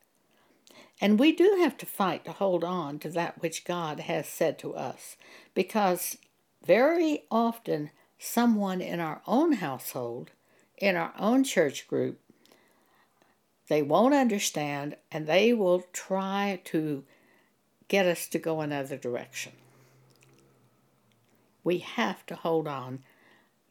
And 1.00 1.18
we 1.18 1.32
do 1.32 1.56
have 1.60 1.76
to 1.78 1.86
fight 1.86 2.24
to 2.24 2.32
hold 2.32 2.64
on 2.64 2.98
to 3.00 3.08
that 3.10 3.42
which 3.42 3.64
God 3.64 4.00
has 4.00 4.26
said 4.28 4.58
to 4.60 4.74
us 4.74 5.16
because 5.54 6.16
very 6.64 7.24
often 7.30 7.90
someone 8.18 8.80
in 8.80 8.98
our 8.98 9.20
own 9.26 9.52
household, 9.52 10.30
in 10.78 10.96
our 10.96 11.12
own 11.18 11.44
church 11.44 11.86
group, 11.86 12.18
they 13.68 13.82
won't 13.82 14.14
understand 14.14 14.96
and 15.12 15.26
they 15.26 15.52
will 15.52 15.84
try 15.92 16.60
to 16.64 17.04
get 17.88 18.06
us 18.06 18.26
to 18.28 18.38
go 18.38 18.60
another 18.60 18.96
direction. 18.96 19.52
We 21.62 21.78
have 21.78 22.24
to 22.26 22.36
hold 22.36 22.66
on 22.66 23.00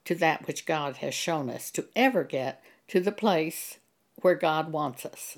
to 0.06 0.16
that 0.16 0.46
which 0.48 0.66
God 0.66 0.98
has 0.98 1.14
shown 1.14 1.50
us 1.50 1.72
to 1.72 1.86
ever 1.96 2.24
get 2.24 2.62
to 2.90 3.00
the 3.00 3.12
place 3.12 3.80
where 4.22 4.36
God 4.36 4.72
wants 4.72 5.06
us. 5.06 5.38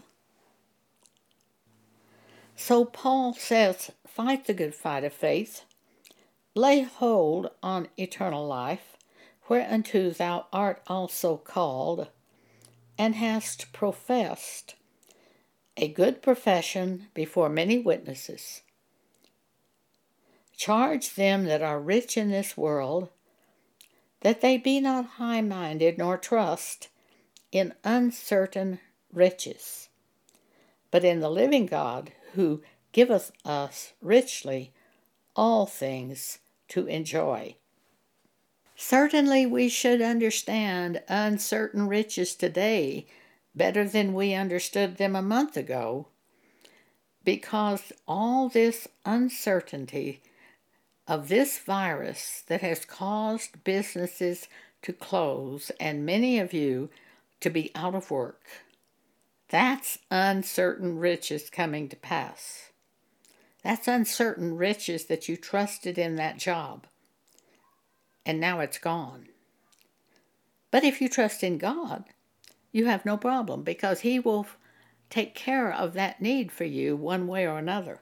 So 2.60 2.86
Paul 2.86 3.34
says, 3.34 3.92
Fight 4.08 4.46
the 4.46 4.54
good 4.54 4.74
fight 4.74 5.04
of 5.04 5.14
faith, 5.14 5.62
lay 6.56 6.82
hold 6.82 7.52
on 7.62 7.88
eternal 7.98 8.48
life, 8.48 8.98
whereunto 9.48 10.10
thou 10.10 10.48
art 10.52 10.82
also 10.88 11.38
called, 11.38 12.08
and 12.98 13.14
hast 13.14 13.72
professed 13.72 14.74
a 15.78 15.88
good 15.88 16.24
profession 16.24 17.08
before 17.14 17.48
many 17.48 17.78
witnesses. 17.78 18.64
Charge 20.58 21.14
them 21.14 21.46
that 21.46 21.62
are 21.62 21.80
rich 21.80 22.18
in 22.18 22.32
this 22.32 22.58
world 22.58 23.10
that 24.22 24.42
they 24.42 24.58
be 24.58 24.80
not 24.82 25.06
high 25.06 25.42
minded 25.42 26.00
nor 26.00 26.18
trust 26.18 26.88
in 27.52 27.76
uncertain 27.84 28.80
riches, 29.14 29.90
but 30.90 31.06
in 31.06 31.20
the 31.20 31.30
living 31.30 31.68
God 31.68 32.12
who 32.38 32.62
giveth 32.92 33.32
us 33.44 33.94
richly 34.00 34.72
all 35.36 35.66
things 35.66 36.38
to 36.68 36.86
enjoy. 36.86 37.56
Certainly, 38.76 39.48
we 39.48 39.68
should 39.68 40.04
understand 40.04 41.02
uncertain 41.08 41.88
riches 41.88 42.36
today 42.36 43.08
better 43.56 43.88
than 43.90 44.14
we 44.14 44.36
understood 44.36 44.98
them 44.98 45.16
a 45.16 45.22
month 45.22 45.58
ago, 45.58 46.10
because 47.24 47.92
all 48.08 48.50
this 48.50 48.88
uncertainty 49.04 50.22
of 51.08 51.30
this 51.30 51.58
virus 51.58 52.44
that 52.46 52.62
has 52.62 52.86
caused 52.86 53.64
businesses 53.64 54.48
to 54.84 54.94
close 54.94 55.72
and 55.80 56.06
many 56.06 56.38
of 56.38 56.54
you 56.54 56.92
to 57.40 57.50
be 57.50 57.72
out 57.74 57.96
of 57.96 58.12
work 58.12 58.44
that's 59.50 60.00
uncertain 60.12 60.98
riches 60.98 61.50
coming 61.50 61.88
to 61.90 61.96
pass. 61.96 62.72
That's 63.64 63.88
uncertain 63.88 64.56
riches 64.56 65.06
that 65.06 65.28
you 65.28 65.38
trusted 65.38 65.98
in 65.98 66.16
that 66.16 66.38
job, 66.38 66.88
and 68.26 68.40
now 68.40 68.60
it's 68.60 68.78
gone. 68.78 69.28
But 70.72 70.84
if 70.84 71.02
you 71.02 71.10
trust 71.10 71.44
in 71.44 71.58
God, 71.58 72.06
you 72.72 72.86
have 72.86 73.06
no 73.06 73.18
problem 73.18 73.64
because 73.64 74.02
He 74.02 74.20
will 74.20 74.48
take 75.10 75.34
care 75.34 75.72
of 75.72 75.94
that 75.94 76.22
need 76.22 76.52
for 76.52 76.66
you 76.66 76.96
one 76.96 77.28
way 77.28 77.48
or 77.48 77.58
another. 77.58 78.02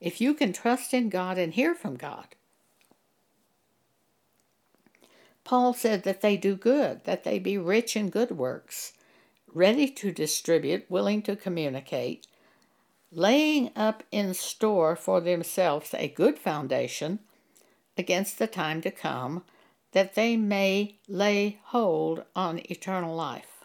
If 0.00 0.20
you 0.20 0.34
can 0.34 0.52
trust 0.52 0.92
in 0.92 1.08
God 1.08 1.38
and 1.38 1.54
hear 1.54 1.74
from 1.74 1.96
God, 1.96 2.34
Paul 5.44 5.74
said 5.74 6.02
that 6.02 6.22
they 6.22 6.36
do 6.36 6.56
good, 6.56 7.04
that 7.04 7.24
they 7.24 7.38
be 7.38 7.56
rich 7.56 7.94
in 7.96 8.10
good 8.10 8.32
works, 8.32 8.92
ready 9.56 9.88
to 9.88 10.12
distribute, 10.12 10.84
willing 10.90 11.22
to 11.22 11.34
communicate, 11.34 12.26
laying 13.10 13.70
up 13.74 14.02
in 14.12 14.34
store 14.34 14.94
for 14.94 15.18
themselves 15.18 15.94
a 15.94 16.08
good 16.08 16.38
foundation 16.38 17.18
against 17.96 18.38
the 18.38 18.46
time 18.46 18.82
to 18.82 18.90
come, 18.90 19.42
that 19.92 20.14
they 20.14 20.36
may 20.36 20.94
lay 21.08 21.58
hold 21.64 22.22
on 22.36 22.60
eternal 22.70 23.16
life. 23.16 23.64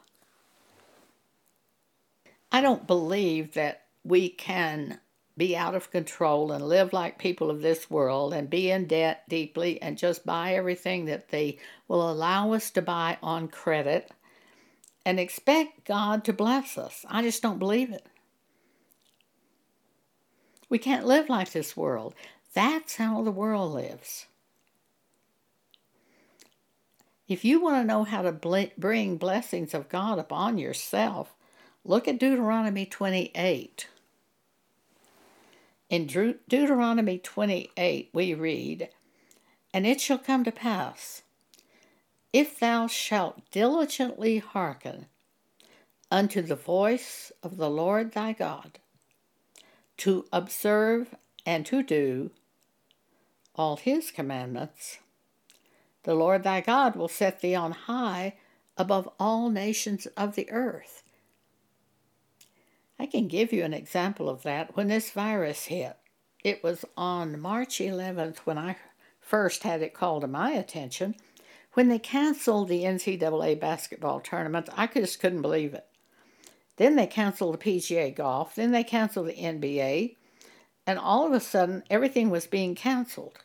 I 2.53 2.61
don't 2.61 2.87
believe 2.87 3.53
that 3.53 3.83
we 4.05 4.29
can 4.29 5.01
be 5.35 5.57
out 5.57 5.75
of 5.75 5.91
control 5.91 6.53
and 6.53 6.69
live 6.69 6.93
like 6.93 7.17
people 7.17 7.49
of 7.49 7.61
this 7.61 7.89
world 7.89 8.33
and 8.33 8.49
be 8.49 8.71
in 8.71 8.85
debt 8.85 9.23
deeply 9.27 9.81
and 9.81 9.97
just 9.97 10.25
buy 10.25 10.53
everything 10.53 11.03
that 11.05 11.29
they 11.29 11.57
will 11.89 12.09
allow 12.09 12.53
us 12.53 12.71
to 12.71 12.81
buy 12.81 13.17
on 13.21 13.49
credit 13.49 14.09
and 15.05 15.19
expect 15.19 15.85
God 15.85 16.23
to 16.25 16.33
bless 16.33 16.77
us. 16.77 17.05
I 17.09 17.21
just 17.21 17.41
don't 17.41 17.59
believe 17.59 17.91
it. 17.91 18.05
We 20.69 20.77
can't 20.77 21.05
live 21.05 21.29
like 21.29 21.51
this 21.51 21.75
world. 21.75 22.15
That's 22.53 22.95
how 22.95 23.23
the 23.23 23.31
world 23.31 23.73
lives. 23.73 24.27
If 27.27 27.45
you 27.45 27.61
want 27.61 27.77
to 27.77 27.87
know 27.87 28.03
how 28.03 28.21
to 28.21 28.69
bring 28.77 29.17
blessings 29.17 29.73
of 29.73 29.89
God 29.89 30.19
upon 30.19 30.57
yourself, 30.57 31.33
look 31.85 32.07
at 32.07 32.19
Deuteronomy 32.19 32.85
28. 32.85 33.87
In 35.89 36.07
Deuteronomy 36.07 37.17
28, 37.17 38.09
we 38.13 38.33
read, 38.33 38.89
And 39.73 39.87
it 39.87 39.99
shall 39.99 40.17
come 40.17 40.43
to 40.43 40.51
pass 40.51 41.23
if 42.33 42.59
thou 42.59 42.87
shalt 42.87 43.49
diligently 43.51 44.39
hearken 44.39 45.07
unto 46.09 46.41
the 46.41 46.55
voice 46.55 47.31
of 47.43 47.57
the 47.57 47.69
Lord 47.69 48.11
thy 48.11 48.33
God, 48.33 48.79
to 49.97 50.25
observe 50.31 51.15
and 51.45 51.65
to 51.65 51.83
do 51.83 52.31
all 53.55 53.77
his 53.77 54.11
commandments, 54.11 54.99
the 56.03 56.15
Lord 56.15 56.43
thy 56.43 56.61
God 56.61 56.95
will 56.95 57.07
set 57.07 57.41
thee 57.41 57.55
on 57.55 57.71
high 57.71 58.35
above 58.77 59.09
all 59.19 59.49
nations 59.49 60.07
of 60.17 60.35
the 60.35 60.49
earth. 60.49 61.03
I 62.97 63.05
can 63.05 63.27
give 63.27 63.51
you 63.51 63.63
an 63.63 63.73
example 63.73 64.29
of 64.29 64.43
that 64.43 64.75
when 64.75 64.87
this 64.87 65.11
virus 65.11 65.65
hit. 65.65 65.97
It 66.43 66.63
was 66.63 66.85
on 66.97 67.39
March 67.39 67.79
11th 67.79 68.39
when 68.39 68.57
I 68.57 68.77
first 69.19 69.63
had 69.63 69.81
it 69.81 69.93
called 69.93 70.21
to 70.21 70.27
my 70.27 70.51
attention. 70.51 71.15
When 71.73 71.87
they 71.87 71.99
canceled 71.99 72.67
the 72.67 72.83
NCAA 72.83 73.59
basketball 73.59 74.19
tournament, 74.19 74.69
I 74.75 74.87
just 74.87 75.19
couldn't 75.19 75.41
believe 75.41 75.73
it. 75.73 75.85
Then 76.77 76.95
they 76.95 77.07
canceled 77.07 77.53
the 77.53 77.57
PGA 77.79 78.15
golf, 78.15 78.55
then 78.55 78.71
they 78.71 78.83
canceled 78.83 79.27
the 79.27 79.33
NBA, 79.33 80.15
and 80.85 80.99
all 80.99 81.25
of 81.27 81.33
a 81.33 81.39
sudden 81.39 81.83
everything 81.89 82.29
was 82.29 82.47
being 82.47 82.75
canceled. 82.75 83.39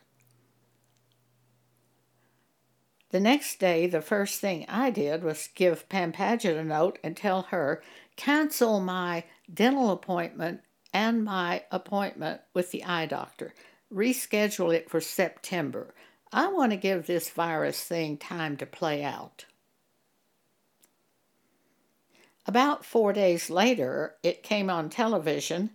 The 3.10 3.20
next 3.20 3.60
day, 3.60 3.86
the 3.86 4.02
first 4.02 4.40
thing 4.40 4.66
I 4.68 4.90
did 4.90 5.22
was 5.22 5.48
give 5.54 5.88
Pam 5.88 6.12
Paget 6.12 6.56
a 6.56 6.64
note 6.64 6.98
and 7.04 7.16
tell 7.16 7.42
her, 7.42 7.82
cancel 8.16 8.80
my 8.80 9.24
dental 9.52 9.92
appointment 9.92 10.62
and 10.92 11.24
my 11.24 11.64
appointment 11.70 12.40
with 12.52 12.72
the 12.72 12.84
eye 12.84 13.06
doctor. 13.06 13.54
Reschedule 13.92 14.74
it 14.74 14.90
for 14.90 15.00
September. 15.00 15.94
I 16.32 16.48
want 16.48 16.72
to 16.72 16.76
give 16.76 17.06
this 17.06 17.30
virus 17.30 17.82
thing 17.82 18.16
time 18.16 18.56
to 18.58 18.66
play 18.66 19.02
out. 19.02 19.46
About 22.46 22.84
four 22.84 23.12
days 23.12 23.50
later, 23.50 24.14
it 24.22 24.42
came 24.42 24.70
on 24.70 24.88
television 24.88 25.70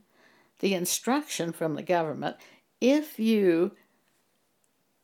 the 0.59 0.73
instruction 0.75 1.51
from 1.51 1.73
the 1.73 1.83
government 1.83 2.37
if 2.79 3.19
you 3.19 3.71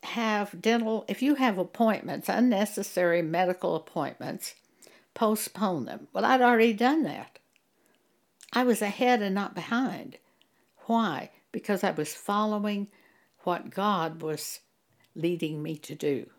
have 0.03 0.61
dental, 0.61 1.03
if 1.07 1.21
you 1.21 1.35
have 1.35 1.57
appointments, 1.57 2.29
unnecessary 2.29 3.21
medical 3.21 3.75
appointments, 3.75 4.55
postpone 5.13 5.85
them. 5.85 6.07
Well, 6.13 6.25
I'd 6.25 6.41
already 6.41 6.73
done 6.73 7.03
that. 7.03 7.39
I 8.53 8.63
was 8.63 8.81
ahead 8.81 9.21
and 9.21 9.35
not 9.35 9.55
behind. 9.55 10.17
Why? 10.85 11.31
Because 11.51 11.83
I 11.83 11.91
was 11.91 12.13
following 12.13 12.87
what 13.39 13.69
God 13.69 14.21
was 14.21 14.59
leading 15.17 15.61
me 15.61 15.75
to 15.77 15.95
do. 15.95 16.29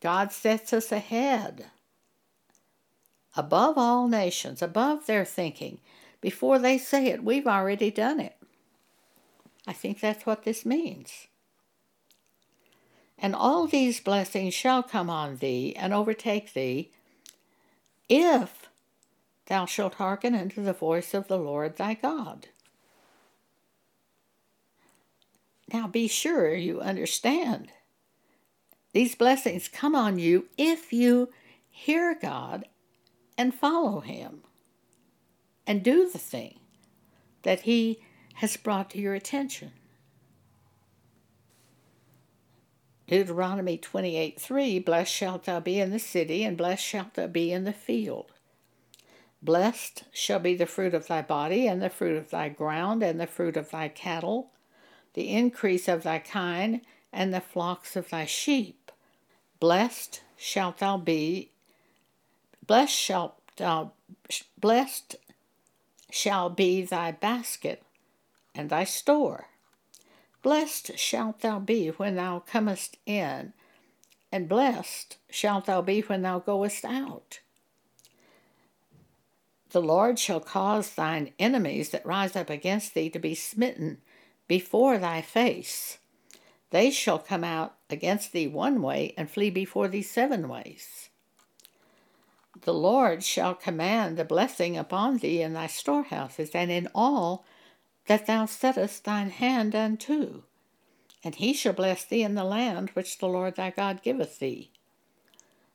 God 0.00 0.32
sets 0.32 0.72
us 0.72 0.92
ahead, 0.92 1.66
above 3.36 3.76
all 3.76 4.06
nations, 4.08 4.62
above 4.62 5.06
their 5.06 5.24
thinking. 5.24 5.80
Before 6.20 6.58
they 6.58 6.78
say 6.78 7.06
it, 7.06 7.24
we've 7.24 7.46
already 7.46 7.90
done 7.90 8.20
it. 8.20 8.36
I 9.66 9.72
think 9.72 10.00
that's 10.00 10.24
what 10.24 10.44
this 10.44 10.64
means. 10.64 11.26
And 13.18 13.34
all 13.34 13.66
these 13.66 14.00
blessings 14.00 14.54
shall 14.54 14.82
come 14.82 15.10
on 15.10 15.36
thee 15.36 15.74
and 15.76 15.92
overtake 15.92 16.52
thee, 16.52 16.90
if 18.08 18.68
thou 19.46 19.66
shalt 19.66 19.94
hearken 19.94 20.34
unto 20.34 20.62
the 20.62 20.72
voice 20.72 21.12
of 21.14 21.26
the 21.26 21.38
Lord 21.38 21.76
thy 21.76 21.94
God. 21.94 22.48
Now 25.72 25.86
be 25.86 26.08
sure 26.08 26.54
you 26.54 26.80
understand. 26.80 27.72
These 28.92 29.14
blessings 29.14 29.68
come 29.68 29.94
on 29.94 30.18
you 30.18 30.46
if 30.56 30.92
you 30.92 31.28
hear 31.68 32.16
God 32.20 32.66
and 33.36 33.54
follow 33.54 34.00
Him 34.00 34.42
and 35.66 35.82
do 35.82 36.08
the 36.10 36.18
thing 36.18 36.58
that 37.42 37.60
He 37.60 38.00
has 38.34 38.56
brought 38.56 38.90
to 38.90 38.98
your 38.98 39.14
attention. 39.14 39.72
Deuteronomy 43.06 43.78
28 43.78 44.38
3 44.40 44.78
Blessed 44.80 45.12
shalt 45.12 45.44
thou 45.44 45.60
be 45.60 45.80
in 45.80 45.90
the 45.90 45.98
city, 45.98 46.44
and 46.44 46.56
blessed 46.56 46.84
shalt 46.84 47.14
thou 47.14 47.26
be 47.26 47.50
in 47.52 47.64
the 47.64 47.72
field. 47.72 48.32
Blessed 49.40 50.04
shall 50.12 50.38
be 50.38 50.54
the 50.54 50.66
fruit 50.66 50.94
of 50.94 51.06
thy 51.06 51.22
body, 51.22 51.66
and 51.66 51.80
the 51.80 51.88
fruit 51.88 52.16
of 52.16 52.30
thy 52.30 52.48
ground, 52.48 53.02
and 53.02 53.18
the 53.18 53.26
fruit 53.26 53.56
of 53.56 53.70
thy 53.70 53.88
cattle, 53.88 54.50
the 55.18 55.30
increase 55.30 55.88
of 55.88 56.04
thy 56.04 56.20
kine, 56.20 56.80
and 57.12 57.34
the 57.34 57.40
flocks 57.40 57.96
of 57.96 58.08
thy 58.08 58.24
sheep. 58.24 58.92
Blessed 59.58 60.22
shalt 60.36 60.78
thou 60.78 60.96
be, 60.96 61.50
blessed 62.64 62.94
shalt 62.94 63.34
thou, 63.56 63.90
blessed 64.60 65.16
shall 66.08 66.48
be 66.48 66.82
thy 66.84 67.10
basket 67.10 67.82
and 68.54 68.70
thy 68.70 68.84
store. 68.84 69.48
Blessed 70.40 70.96
shalt 70.96 71.40
thou 71.40 71.58
be 71.58 71.88
when 71.88 72.14
thou 72.14 72.38
comest 72.38 72.96
in, 73.04 73.52
and 74.30 74.48
blessed 74.48 75.16
shalt 75.28 75.66
thou 75.66 75.82
be 75.82 76.00
when 76.02 76.22
thou 76.22 76.38
goest 76.38 76.84
out. 76.84 77.40
The 79.70 79.82
Lord 79.82 80.20
shall 80.20 80.38
cause 80.38 80.94
thine 80.94 81.32
enemies 81.40 81.90
that 81.90 82.06
rise 82.06 82.36
up 82.36 82.48
against 82.50 82.94
thee 82.94 83.10
to 83.10 83.18
be 83.18 83.34
smitten 83.34 83.98
before 84.48 84.98
thy 84.98 85.22
face. 85.22 85.98
They 86.70 86.90
shall 86.90 87.18
come 87.18 87.44
out 87.44 87.76
against 87.88 88.32
thee 88.32 88.48
one 88.48 88.82
way 88.82 89.14
and 89.16 89.30
flee 89.30 89.50
before 89.50 89.88
thee 89.88 90.02
seven 90.02 90.48
ways 90.48 91.08
the 92.62 92.74
Lord 92.74 93.22
shall 93.22 93.54
command 93.54 94.16
the 94.16 94.24
blessing 94.24 94.76
upon 94.76 95.18
thee 95.18 95.42
in 95.42 95.52
thy 95.52 95.66
storehouses, 95.66 96.50
and 96.54 96.70
in 96.70 96.88
all 96.94 97.44
that 98.06 98.26
thou 98.26 98.46
settest 98.46 99.04
thine 99.04 99.30
hand 99.30 99.74
unto. 99.74 100.42
And 101.22 101.34
he 101.34 101.52
shall 101.52 101.72
bless 101.72 102.04
thee 102.04 102.22
in 102.22 102.34
the 102.34 102.44
land 102.44 102.90
which 102.90 103.18
the 103.18 103.28
Lord 103.28 103.56
thy 103.56 103.70
God 103.70 104.02
giveth 104.02 104.38
thee. 104.38 104.70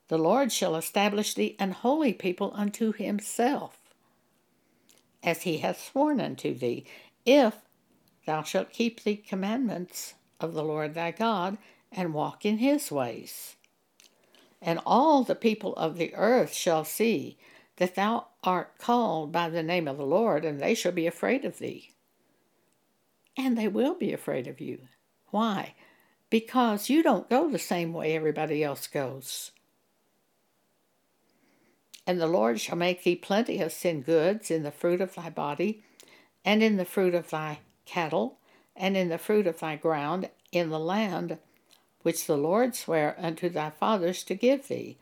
The 0.08 0.18
Lord 0.18 0.52
shall 0.52 0.76
establish 0.76 1.34
thee 1.34 1.56
an 1.60 1.72
holy 1.72 2.14
people 2.14 2.52
unto 2.56 2.92
himself, 2.92 3.80
as 5.22 5.44
he 5.44 5.60
hath 5.60 5.82
sworn 5.82 6.20
unto 6.20 6.54
thee, 6.54 6.86
if 7.26 7.56
thou 8.26 8.44
shalt 8.44 8.72
keep 8.72 9.04
the 9.04 9.16
commandments 9.16 10.14
of 10.40 10.54
the 10.54 10.64
Lord 10.64 10.94
thy 10.94 11.12
God, 11.12 11.58
and 11.92 12.14
walk 12.14 12.46
in 12.46 12.58
his 12.58 12.92
ways 12.92 13.56
and 14.64 14.80
all 14.86 15.24
the 15.24 15.36
people 15.36 15.76
of 15.76 15.98
the 15.98 16.16
earth 16.16 16.54
shall 16.54 16.86
see 16.86 17.38
that 17.78 17.96
thou 17.96 18.28
art 18.44 18.78
called 18.78 19.32
by 19.32 19.50
the 19.50 19.62
name 19.62 19.88
of 19.88 19.98
the 19.98 20.06
Lord, 20.06 20.46
and 20.46 20.60
they 20.60 20.74
shall 20.74 20.94
be 20.94 21.06
afraid 21.06 21.44
of 21.44 21.60
thee. 21.60 21.92
And 23.36 23.58
they 23.58 23.68
will 23.68 23.94
be 23.94 24.14
afraid 24.14 24.48
of 24.48 24.62
you. 24.62 24.80
Why? 25.32 25.74
Because 26.30 26.90
you 26.90 27.04
don't 27.04 27.30
go 27.30 27.50
the 27.50 27.60
same 27.60 27.94
way 27.94 28.16
everybody 28.16 28.64
else 28.64 28.88
goes. 28.88 29.52
And 32.08 32.22
the 32.22 32.28
Lord 32.28 32.60
shall 32.62 32.78
make 32.78 33.04
thee 33.04 33.16
plenteous 33.16 33.84
in 33.84 34.02
goods, 34.02 34.50
in 34.50 34.64
the 34.64 34.72
fruit 34.72 35.02
of 35.02 35.16
thy 35.16 35.30
body, 35.30 35.84
and 36.46 36.64
in 36.64 36.78
the 36.78 36.86
fruit 36.86 37.16
of 37.16 37.30
thy 37.30 37.60
cattle, 37.86 38.38
and 38.76 38.98
in 38.98 39.10
the 39.10 39.18
fruit 39.18 39.48
of 39.48 39.60
thy 39.60 39.76
ground, 39.76 40.30
in 40.52 40.70
the 40.70 40.80
land 40.80 41.38
which 42.02 42.26
the 42.26 42.38
Lord 42.38 42.76
sware 42.76 43.16
unto 43.18 43.50
thy 43.50 43.70
fathers 43.70 44.24
to 44.26 44.36
give 44.36 44.68
thee. 44.68 44.98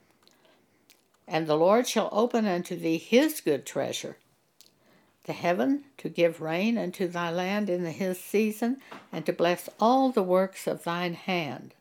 And 1.27 1.47
the 1.47 1.57
Lord 1.57 1.87
shall 1.87 2.09
open 2.11 2.45
unto 2.45 2.75
thee 2.75 2.97
his 2.97 3.41
good 3.41 3.65
treasure, 3.65 4.17
the 5.23 5.33
heaven 5.33 5.85
to 5.97 6.09
give 6.09 6.41
rain 6.41 6.77
unto 6.77 7.07
thy 7.07 7.31
land 7.31 7.69
in 7.69 7.85
his 7.85 8.19
season, 8.19 8.77
and 9.11 9.25
to 9.25 9.33
bless 9.33 9.69
all 9.79 10.11
the 10.11 10.23
works 10.23 10.67
of 10.67 10.83
thine 10.83 11.13
hand. 11.13 11.73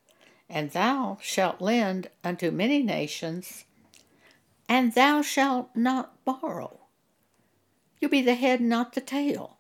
And 0.49 0.71
thou 0.71 1.19
shalt 1.21 1.61
lend 1.61 2.11
unto 2.25 2.51
many 2.51 2.83
nations, 2.83 3.65
and 4.69 4.95
thou 4.95 5.23
shalt 5.23 5.75
not 5.75 6.25
borrow. 6.25 6.81
You'll 8.01 8.11
be 8.11 8.23
the 8.23 8.35
head, 8.35 8.61
not 8.61 8.95
the 8.95 9.01
tail. 9.01 9.59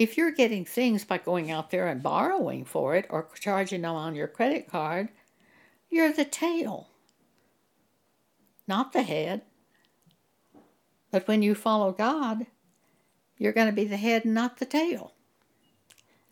If 0.00 0.16
you're 0.16 0.32
getting 0.32 0.64
things 0.64 1.04
by 1.04 1.18
going 1.18 1.50
out 1.50 1.70
there 1.70 1.86
and 1.86 2.02
borrowing 2.02 2.64
for 2.64 2.94
it 2.94 3.04
or 3.10 3.28
charging 3.38 3.82
them 3.82 3.94
on 3.94 4.14
your 4.14 4.28
credit 4.28 4.66
card, 4.66 5.10
you're 5.90 6.10
the 6.10 6.24
tail, 6.24 6.88
not 8.66 8.94
the 8.94 9.02
head. 9.02 9.42
But 11.10 11.28
when 11.28 11.42
you 11.42 11.54
follow 11.54 11.92
God, 11.92 12.46
you're 13.36 13.52
going 13.52 13.66
to 13.66 13.74
be 13.74 13.84
the 13.84 13.98
head 13.98 14.24
and 14.24 14.32
not 14.32 14.56
the 14.56 14.64
tail. 14.64 15.12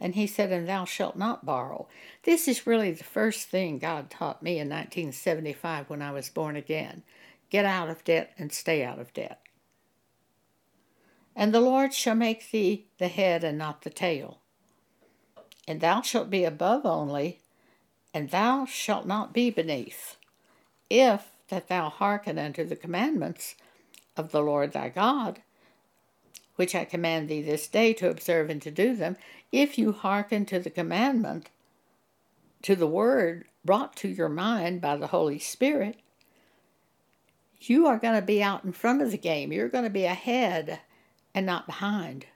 And 0.01 0.15
he 0.15 0.27
said, 0.27 0.51
And 0.51 0.67
thou 0.67 0.87
shalt 0.87 1.17
not 1.17 1.45
borrow. 1.45 1.89
This 2.23 2.49
is 2.49 2.67
really 2.67 2.93
the 2.93 3.05
first 3.05 3.49
thing 3.49 3.79
God 3.79 4.09
taught 4.09 4.43
me 4.43 4.53
in 4.53 4.71
1975 4.71 5.91
when 5.91 6.01
I 6.01 6.13
was 6.13 6.31
born 6.31 6.57
again 6.57 7.03
get 7.51 7.67
out 7.67 7.91
of 7.91 8.05
debt 8.05 8.33
and 8.39 8.51
stay 8.51 8.83
out 8.83 8.99
of 8.99 9.13
debt. 9.13 9.43
And 11.39 11.55
the 11.55 11.61
Lord 11.61 11.95
shall 11.95 12.17
make 12.17 12.51
thee 12.51 12.89
the 12.99 13.07
head 13.07 13.45
and 13.45 13.57
not 13.57 13.83
the 13.83 13.91
tail. 13.91 14.41
And 15.69 15.81
thou 15.81 16.03
shalt 16.03 16.31
be 16.31 16.43
above 16.43 16.85
only, 16.85 17.39
and 18.13 18.31
thou 18.31 18.67
shalt 18.67 19.07
not 19.07 19.33
be 19.33 19.49
beneath, 19.49 20.17
if 20.91 21.31
that 21.49 21.69
thou 21.69 21.91
hearken 21.91 22.41
unto 22.41 22.65
the 22.65 22.75
commandments 22.75 23.55
of 24.17 24.33
the 24.33 24.41
Lord 24.41 24.73
thy 24.73 24.89
God, 24.89 25.41
which 26.57 26.75
I 26.75 26.85
command 26.85 27.29
thee 27.29 27.41
this 27.41 27.69
day 27.69 27.93
to 27.95 28.11
observe 28.11 28.51
and 28.51 28.61
to 28.63 28.73
do 28.73 28.97
them, 28.97 29.17
if 29.53 29.79
you 29.79 29.93
hearken 29.93 30.45
to 30.47 30.59
the 30.59 30.71
commandment, 30.71 31.51
to 32.63 32.75
the 32.75 32.89
word 32.89 33.45
brought 33.65 33.95
to 33.99 34.09
your 34.09 34.29
mind 34.29 34.81
by 34.81 34.97
the 34.97 35.07
Holy 35.07 35.39
Spirit, 35.39 36.01
you 37.61 37.87
are 37.87 37.99
going 37.99 38.17
to 38.17 38.27
be 38.27 38.43
out 38.43 38.65
in 38.65 38.73
front 38.73 39.03
of 39.03 39.13
the 39.13 39.19
game. 39.19 39.53
You're 39.53 39.69
going 39.69 39.85
to 39.85 39.91
be 39.91 40.05
ahead 40.05 40.81
and 41.35 41.47
not 41.47 41.67
behind. 41.67 42.27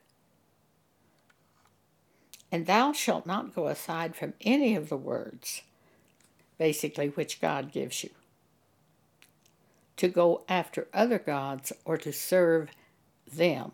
And 2.51 2.67
thou 2.67 2.93
shalt 2.93 3.27
not 3.27 3.55
go 3.55 3.67
aside 3.67 4.15
from 4.15 4.35
any 4.43 4.75
of 4.75 4.89
the 4.89 4.97
words, 4.97 5.63
basically, 6.59 7.09
which 7.09 7.41
God 7.41 7.73
gives 7.73 8.05
you, 8.05 8.11
to 9.97 10.09
go 10.09 10.45
after 10.49 10.87
other 10.93 11.19
gods 11.19 11.73
or 11.85 11.97
to 11.97 12.13
serve 12.13 12.71
them. 13.33 13.73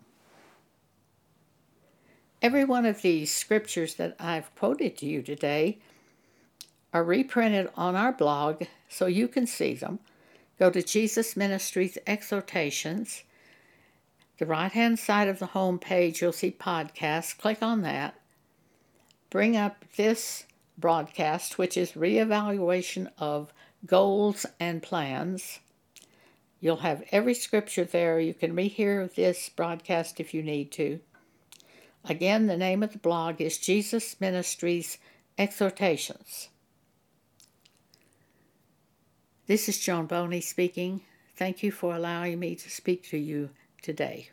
Every 2.40 2.64
one 2.64 2.86
of 2.86 3.02
these 3.02 3.34
scriptures 3.34 3.96
that 3.96 4.14
I've 4.20 4.54
quoted 4.54 4.96
to 4.98 5.06
you 5.06 5.22
today 5.22 5.78
are 6.92 7.02
reprinted 7.02 7.68
on 7.76 7.96
our 7.96 8.12
blog 8.12 8.62
so 8.88 9.06
you 9.06 9.26
can 9.26 9.46
see 9.46 9.74
them. 9.74 9.98
Go 10.58 10.70
to 10.70 10.82
Jesus 10.82 11.36
Ministries 11.36 11.98
Exhortations. 12.06 13.24
The 14.38 14.46
right 14.46 14.72
hand 14.72 14.98
side 14.98 15.28
of 15.28 15.38
the 15.38 15.46
home 15.46 15.78
page, 15.78 16.22
you'll 16.22 16.32
see 16.32 16.50
podcasts. 16.50 17.36
Click 17.36 17.62
on 17.62 17.82
that 17.82 18.14
bring 19.30 19.56
up 19.56 19.84
this 19.96 20.44
broadcast, 20.76 21.58
which 21.58 21.76
is 21.76 21.92
reevaluation 21.92 23.10
of 23.18 23.52
goals 23.84 24.46
and 24.58 24.82
plans. 24.82 25.60
You'll 26.60 26.78
have 26.78 27.04
every 27.12 27.34
scripture 27.34 27.84
there. 27.84 28.18
You 28.18 28.34
can 28.34 28.54
rehear 28.54 29.12
this 29.12 29.48
broadcast 29.48 30.18
if 30.18 30.34
you 30.34 30.42
need 30.42 30.72
to. 30.72 31.00
Again, 32.04 32.46
the 32.46 32.56
name 32.56 32.82
of 32.82 32.92
the 32.92 32.98
blog 32.98 33.40
is 33.40 33.58
Jesus 33.58 34.20
Ministries 34.20 34.98
Exhortations. 35.36 36.48
This 39.46 39.68
is 39.68 39.78
Joan 39.78 40.06
Boney 40.06 40.40
speaking. 40.40 41.02
Thank 41.36 41.62
you 41.62 41.70
for 41.70 41.94
allowing 41.94 42.40
me 42.40 42.54
to 42.56 42.70
speak 42.70 43.04
to 43.10 43.16
you 43.16 43.50
today. 43.82 44.30